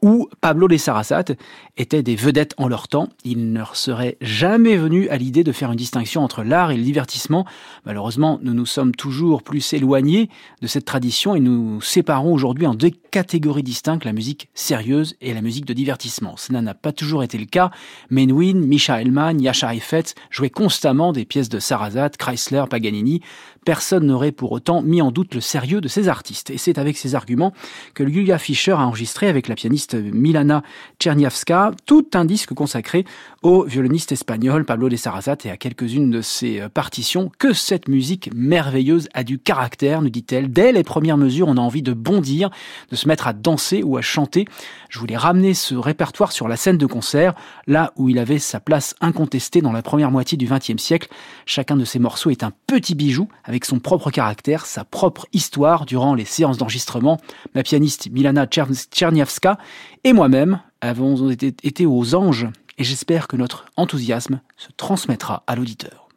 ou 0.02 0.30
Pablo 0.42 0.68
de 0.68 0.78
Sarasate 0.78 1.34
étaient 1.78 2.04
des 2.04 2.16
vedettes 2.16 2.54
en 2.58 2.68
leur 2.68 2.88
temps. 2.88 3.10
Il 3.24 3.52
ne 3.52 3.58
leur 3.58 3.76
serait 3.76 4.18
jamais 4.22 4.78
venu 4.78 5.10
à 5.10 5.18
l'idée 5.18 5.44
de 5.44 5.52
faire 5.52 5.72
une 5.72 5.78
distinction 5.78 6.24
entre 6.24 6.44
l'art 6.44 6.72
et 6.72 6.78
le 6.78 6.84
divertissement. 6.84 7.46
Malheureusement, 7.86 8.40
nous 8.42 8.54
nous 8.54 8.66
sommes 8.66 8.96
toujours 8.96 9.44
plus 9.44 9.74
éloignés 9.74 10.30
de 10.62 10.68
cette 10.68 10.86
tradition 10.86 11.36
et 11.36 11.40
nous 11.40 11.82
séparons 11.82 12.34
aujourd'hui 12.34 12.68
en 12.68 12.76
deux 12.76 12.92
catégories 13.12 13.64
distinctes, 13.64 14.06
la 14.06 14.14
musique 14.14 14.50
sérieuse 14.54 15.16
et 15.22 15.34
la 15.34 15.42
musique 15.42 15.66
de 15.66 15.74
divertissement. 15.74 16.36
Cela 16.38 16.62
n'a 16.62 16.74
pas 16.74 16.92
toujours 16.92 17.24
été 17.24 17.38
le 17.38 17.46
cas. 17.46 17.72
Menuhin, 18.10 18.54
Misha 18.54 19.02
Hellman, 19.02 19.40
Yasha 19.40 19.74
Heifetz 19.74 20.16
jouaient 20.30 20.50
constamment 20.50 21.12
des 21.12 21.26
pièces 21.26 21.50
de 21.50 21.60
Sarasate, 21.60 22.18
Chrysler, 22.18 22.64
Paganini. 22.70 23.22
Personne 23.66 24.06
n'aurait 24.06 24.32
pour 24.32 24.52
autant 24.52 24.82
mis 24.82 25.02
en 25.02 25.12
doute 25.12 25.36
le 25.36 25.42
sérieux 25.42 25.82
de 25.82 25.88
ces 25.88 26.08
artistes. 26.08 26.50
Et 26.50 26.58
c'est 26.58 26.78
avec 26.78 26.98
ces 26.98 27.16
arguments 27.16 27.54
que 27.94 28.08
Julia 28.08 28.38
Fischer 28.38 28.72
a 28.72 28.86
enregistré 28.86 29.28
avec 29.28 29.48
la 29.48 29.56
pianiste 29.56 29.96
Milana 29.96 30.64
Czerniawska 31.00 31.72
tout 31.86 32.08
un 32.14 32.26
disque 32.26 32.54
consacré 32.54 33.06
au 33.42 33.64
violoniste 33.64 34.12
espagnol 34.12 34.66
Pablo 34.66 34.90
de 34.90 34.96
Sarasate 34.96 35.46
et 35.46 35.50
à 35.50 35.58
quelques-unes 35.58 36.10
de 36.10 36.22
ses 36.22 36.62
partitions. 36.74 37.32
Que 37.38 37.54
cette 37.54 37.88
musique 37.88 38.30
merveilleuse 38.36 39.08
a 39.14 39.24
du 39.24 39.40
caractère, 39.40 40.02
nous 40.02 40.10
dit-elle. 40.10 40.52
Dès 40.52 40.72
les 40.72 40.84
premières 40.84 41.18
mesures, 41.18 41.48
on 41.48 41.58
a 41.58 41.62
envie 41.62 41.82
de 41.82 41.94
bondir, 41.94 42.50
de 42.92 42.96
se 42.96 43.08
mettre 43.08 43.28
à 43.28 43.34
danser 43.34 43.82
ou 43.84 43.98
à 43.98 44.02
chanter. 44.02 44.46
Je 44.90 45.00
voulais 45.00 45.18
ramener 45.18 45.54
ce 45.54 45.76
répertoire 45.76 46.32
sur 46.32 46.48
la 46.48 46.58
scène 46.58 46.78
de 46.78 46.86
concert, 46.86 47.34
là 47.68 47.94
où 47.96 48.10
il 48.10 48.20
avait 48.20 48.40
sa 48.40 48.60
place 48.60 48.96
incontestée 49.00 49.62
dans 49.62 49.72
la 49.72 49.82
première 49.82 50.12
moitié 50.12 50.38
du 50.38 50.48
XXe 50.48 50.82
siècle. 50.82 51.10
Chacun 51.46 51.78
de 51.78 51.86
ces 51.86 52.00
morceaux 52.00 52.30
est 52.30 52.44
un 52.44 52.52
petit 52.68 52.96
bijou 52.96 53.30
avec 53.46 53.66
son 53.66 53.80
propre 53.80 54.12
caractère, 54.12 54.66
sa 54.66 54.84
propre 54.84 55.28
histoire 55.32 55.86
durant 55.86 56.14
les 56.14 56.26
séances 56.26 56.58
d'enregistrement. 56.58 57.20
Ma 57.56 57.64
pianiste 57.64 58.10
Milana 58.12 58.48
Czerniawska 58.48 59.58
et 60.04 60.14
moi-même 60.14 60.62
avons 60.82 61.30
été 61.30 61.86
aux 61.86 62.16
anges 62.16 62.48
et 62.80 62.84
j'espère 62.86 63.28
que 63.28 63.36
notre 63.36 63.66
enthousiasme 63.76 64.42
se 64.56 64.70
transmettra 64.72 65.44
à 65.48 65.56
l'auditeur. 65.56 66.08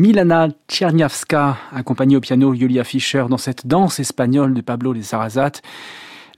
Milana 0.00 0.48
Tcherniavska, 0.66 1.58
accompagnée 1.72 2.16
au 2.16 2.22
piano 2.22 2.54
Julia 2.54 2.84
Fischer 2.84 3.26
dans 3.28 3.36
cette 3.36 3.66
danse 3.66 4.00
espagnole 4.00 4.54
de 4.54 4.62
Pablo 4.62 4.94
de 4.94 5.02
Sarrazat. 5.02 5.60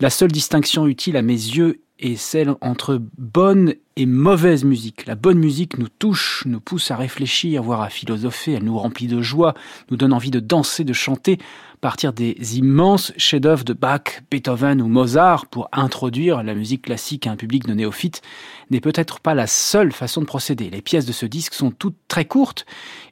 La 0.00 0.10
seule 0.10 0.32
distinction 0.32 0.88
utile 0.88 1.16
à 1.16 1.22
mes 1.22 1.32
yeux 1.32 1.80
est 2.00 2.16
celle 2.16 2.56
entre 2.60 3.00
bonne 3.18 3.74
et 3.96 4.06
mauvaise 4.06 4.64
musique. 4.64 5.06
La 5.06 5.14
bonne 5.14 5.38
musique 5.38 5.78
nous 5.78 5.88
touche, 5.88 6.44
nous 6.46 6.60
pousse 6.60 6.90
à 6.90 6.96
réfléchir, 6.96 7.62
voire 7.62 7.82
à 7.82 7.88
philosopher, 7.88 8.52
elle 8.52 8.64
nous 8.64 8.78
remplit 8.78 9.06
de 9.06 9.20
joie, 9.20 9.54
nous 9.90 9.96
donne 9.96 10.12
envie 10.12 10.30
de 10.30 10.40
danser, 10.40 10.84
de 10.84 10.92
chanter, 10.92 11.38
partir 11.82 12.12
des 12.12 12.36
immenses 12.56 13.12
chefs-d'œuvre 13.16 13.64
de 13.64 13.72
Bach, 13.72 14.22
Beethoven 14.30 14.80
ou 14.80 14.86
Mozart 14.86 15.46
pour 15.46 15.68
introduire 15.72 16.44
la 16.44 16.54
musique 16.54 16.82
classique 16.82 17.26
à 17.26 17.32
un 17.32 17.36
public 17.36 17.66
de 17.66 17.74
néophytes 17.74 18.22
n'est 18.70 18.80
peut-être 18.80 19.18
pas 19.18 19.34
la 19.34 19.48
seule 19.48 19.90
façon 19.90 20.20
de 20.20 20.26
procéder. 20.26 20.70
Les 20.70 20.80
pièces 20.80 21.06
de 21.06 21.12
ce 21.12 21.26
disque 21.26 21.54
sont 21.54 21.72
toutes 21.72 21.96
très 22.06 22.24
courtes 22.24 22.66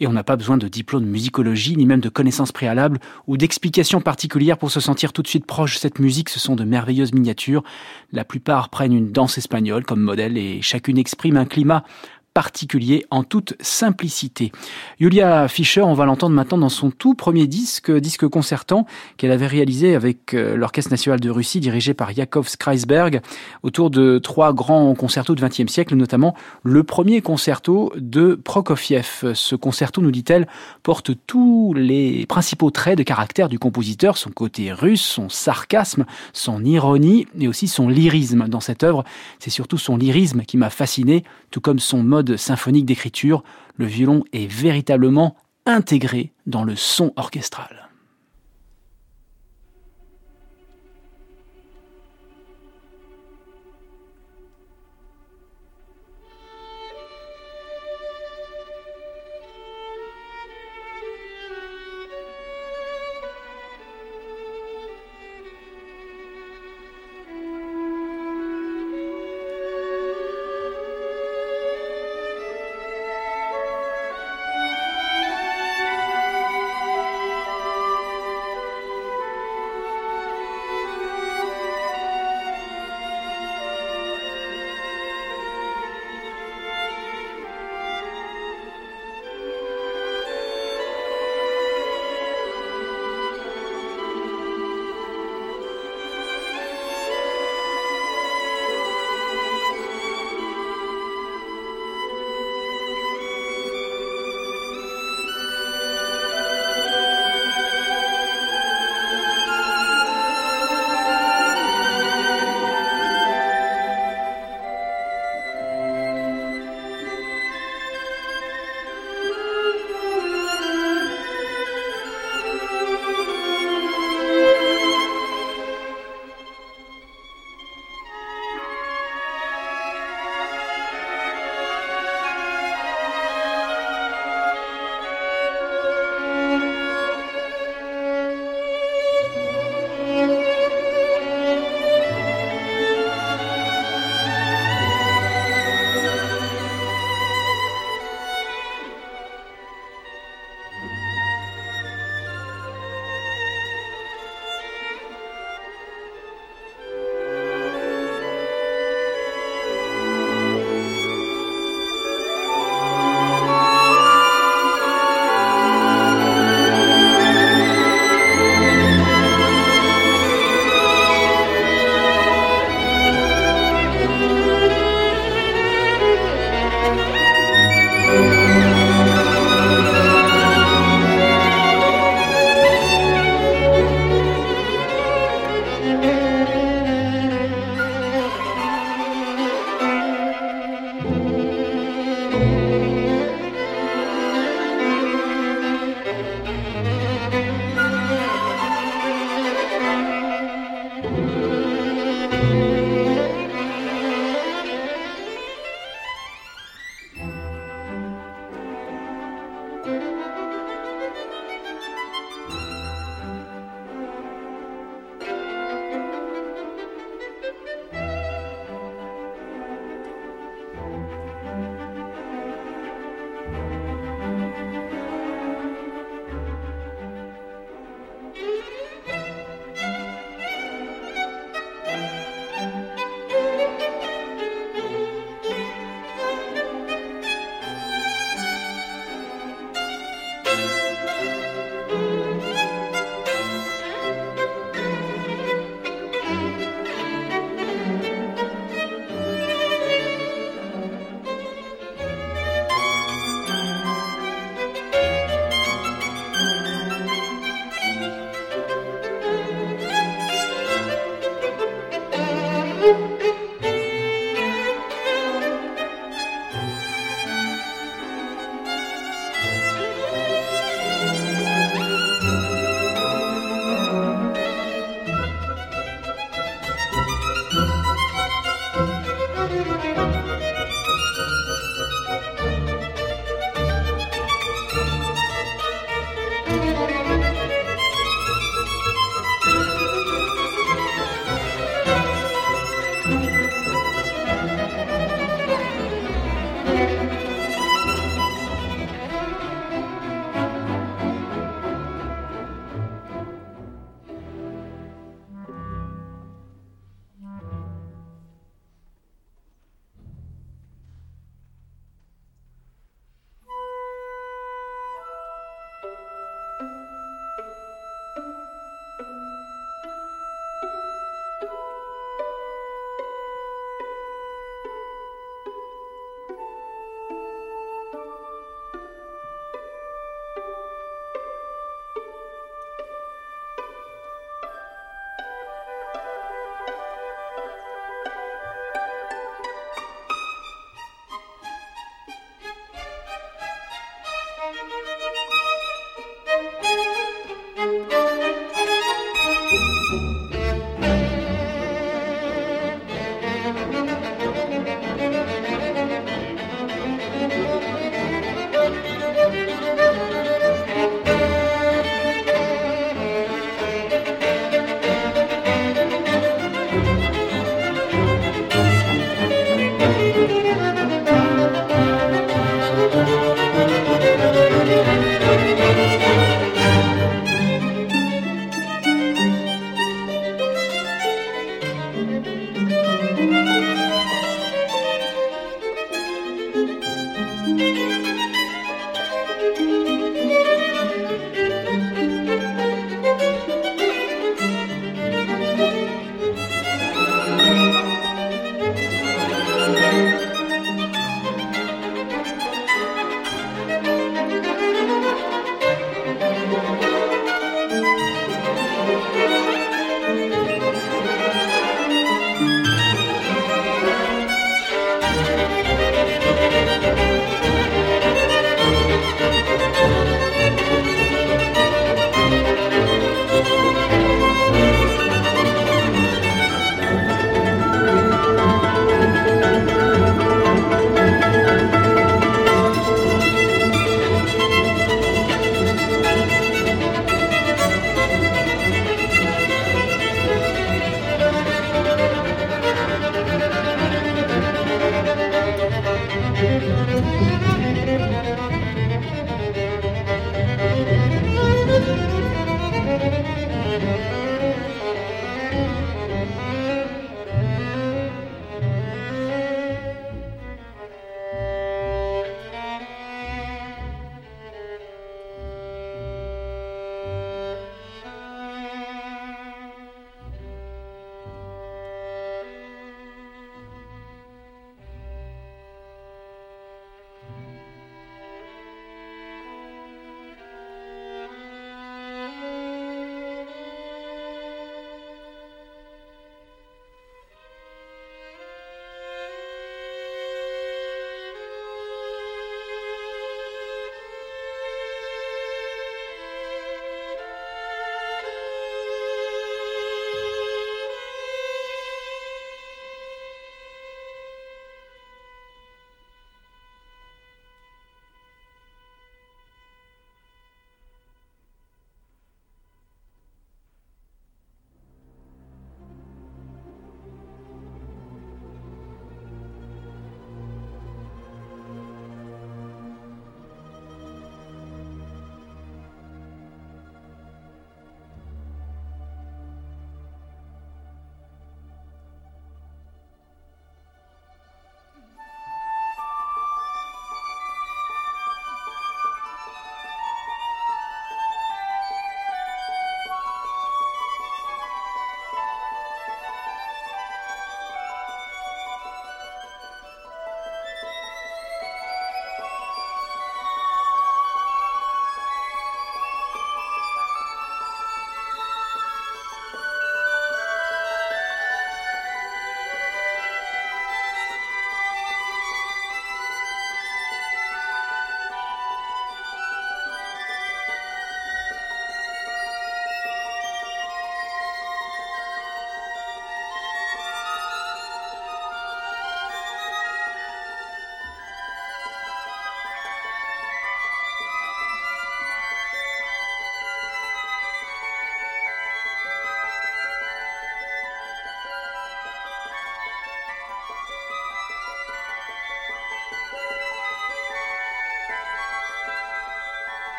et 0.00 0.08
on 0.08 0.12
n'a 0.12 0.24
pas 0.24 0.34
besoin 0.34 0.58
de 0.58 0.66
diplôme 0.66 1.04
de 1.04 1.08
musicologie 1.08 1.76
ni 1.76 1.86
même 1.86 2.00
de 2.00 2.08
connaissances 2.08 2.50
préalables 2.50 2.98
ou 3.28 3.36
d'explications 3.36 4.00
particulières 4.00 4.58
pour 4.58 4.72
se 4.72 4.80
sentir 4.80 5.12
tout 5.12 5.22
de 5.22 5.28
suite 5.28 5.46
proche 5.46 5.76
de 5.76 5.78
cette 5.78 6.00
musique. 6.00 6.28
Ce 6.28 6.40
sont 6.40 6.56
de 6.56 6.64
merveilleuses 6.64 7.12
miniatures. 7.12 7.62
La 8.10 8.24
plupart 8.24 8.68
prennent 8.68 8.92
une 8.92 9.12
danse 9.12 9.38
espagnole 9.38 9.84
comme 9.84 10.00
modèle 10.00 10.36
et 10.36 10.60
chacune 10.66 10.98
exprime 10.98 11.36
un 11.36 11.46
climat 11.46 11.84
particulier 12.36 13.06
en 13.10 13.24
toute 13.24 13.54
simplicité. 13.60 14.52
Julia 15.00 15.48
Fischer, 15.48 15.80
on 15.80 15.94
va 15.94 16.04
l'entendre 16.04 16.34
maintenant 16.34 16.58
dans 16.58 16.68
son 16.68 16.90
tout 16.90 17.14
premier 17.14 17.46
disque, 17.46 17.90
disque 17.90 18.28
concertant 18.28 18.84
qu'elle 19.16 19.30
avait 19.30 19.46
réalisé 19.46 19.94
avec 19.94 20.34
euh, 20.34 20.54
l'Orchestre 20.54 20.90
national 20.90 21.18
de 21.18 21.30
Russie 21.30 21.60
dirigé 21.60 21.94
par 21.94 22.12
Yakov 22.12 22.46
Skreisberg 22.46 23.22
autour 23.62 23.88
de 23.88 24.18
trois 24.18 24.52
grands 24.52 24.94
concertos 24.94 25.34
du 25.34 25.42
XXe 25.42 25.72
siècle, 25.72 25.94
notamment 25.94 26.36
le 26.62 26.84
premier 26.84 27.22
concerto 27.22 27.90
de 27.96 28.34
Prokofiev. 28.34 29.32
Ce 29.32 29.56
concerto, 29.56 30.02
nous 30.02 30.10
dit-elle, 30.10 30.46
porte 30.82 31.12
tous 31.26 31.72
les 31.74 32.26
principaux 32.26 32.70
traits 32.70 32.98
de 32.98 33.02
caractère 33.02 33.48
du 33.48 33.58
compositeur, 33.58 34.18
son 34.18 34.28
côté 34.28 34.74
russe, 34.74 35.00
son 35.00 35.30
sarcasme, 35.30 36.04
son 36.34 36.62
ironie 36.66 37.26
et 37.40 37.48
aussi 37.48 37.66
son 37.66 37.88
lyrisme. 37.88 38.46
Dans 38.46 38.60
cette 38.60 38.82
œuvre, 38.82 39.04
c'est 39.38 39.48
surtout 39.48 39.78
son 39.78 39.96
lyrisme 39.96 40.42
qui 40.42 40.58
m'a 40.58 40.68
fasciné, 40.68 41.24
tout 41.50 41.62
comme 41.62 41.78
son 41.78 42.02
mode 42.02 42.25
symphonique 42.34 42.86
d'écriture, 42.86 43.44
le 43.76 43.86
violon 43.86 44.24
est 44.32 44.50
véritablement 44.50 45.36
intégré 45.66 46.32
dans 46.46 46.64
le 46.64 46.74
son 46.74 47.12
orchestral. 47.14 47.85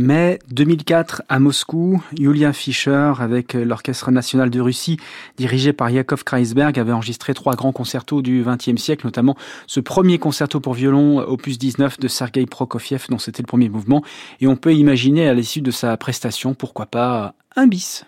Mai 0.00 0.38
2004 0.48 1.22
à 1.28 1.38
Moscou, 1.38 2.02
Julian 2.18 2.54
Fischer 2.54 3.12
avec 3.18 3.52
l'Orchestre 3.52 4.10
national 4.10 4.48
de 4.48 4.58
Russie 4.58 4.96
dirigé 5.36 5.74
par 5.74 5.90
Yakov 5.90 6.24
Kreisberg 6.24 6.78
avait 6.78 6.92
enregistré 6.92 7.34
trois 7.34 7.54
grands 7.54 7.72
concertos 7.72 8.22
du 8.22 8.42
XXe 8.42 8.80
siècle, 8.80 9.04
notamment 9.04 9.36
ce 9.66 9.78
premier 9.78 10.18
concerto 10.18 10.58
pour 10.58 10.72
violon 10.72 11.18
opus 11.18 11.58
19 11.58 12.00
de 12.00 12.08
Sergei 12.08 12.46
Prokofiev 12.46 13.06
dont 13.10 13.18
c'était 13.18 13.42
le 13.42 13.46
premier 13.46 13.68
mouvement 13.68 14.02
et 14.40 14.46
on 14.46 14.56
peut 14.56 14.72
imaginer 14.72 15.28
à 15.28 15.34
l'issue 15.34 15.60
de 15.60 15.70
sa 15.70 15.98
prestation 15.98 16.54
pourquoi 16.54 16.86
pas 16.86 17.34
un 17.54 17.66
bis. 17.66 18.06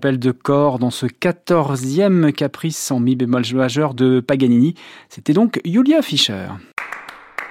De 0.00 0.30
corps 0.30 0.78
dans 0.78 0.90
ce 0.90 1.06
quatorzième 1.06 2.32
caprice 2.32 2.90
en 2.90 3.00
mi 3.00 3.16
bémol 3.16 3.42
majeur 3.54 3.94
de 3.94 4.20
Paganini. 4.20 4.74
C'était 5.08 5.32
donc 5.32 5.60
Julia 5.64 6.02
Fischer. 6.02 6.48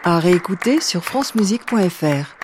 À 0.03 0.19
réécouter 0.19 0.81
sur 0.81 1.03
francemusique.fr. 1.03 2.35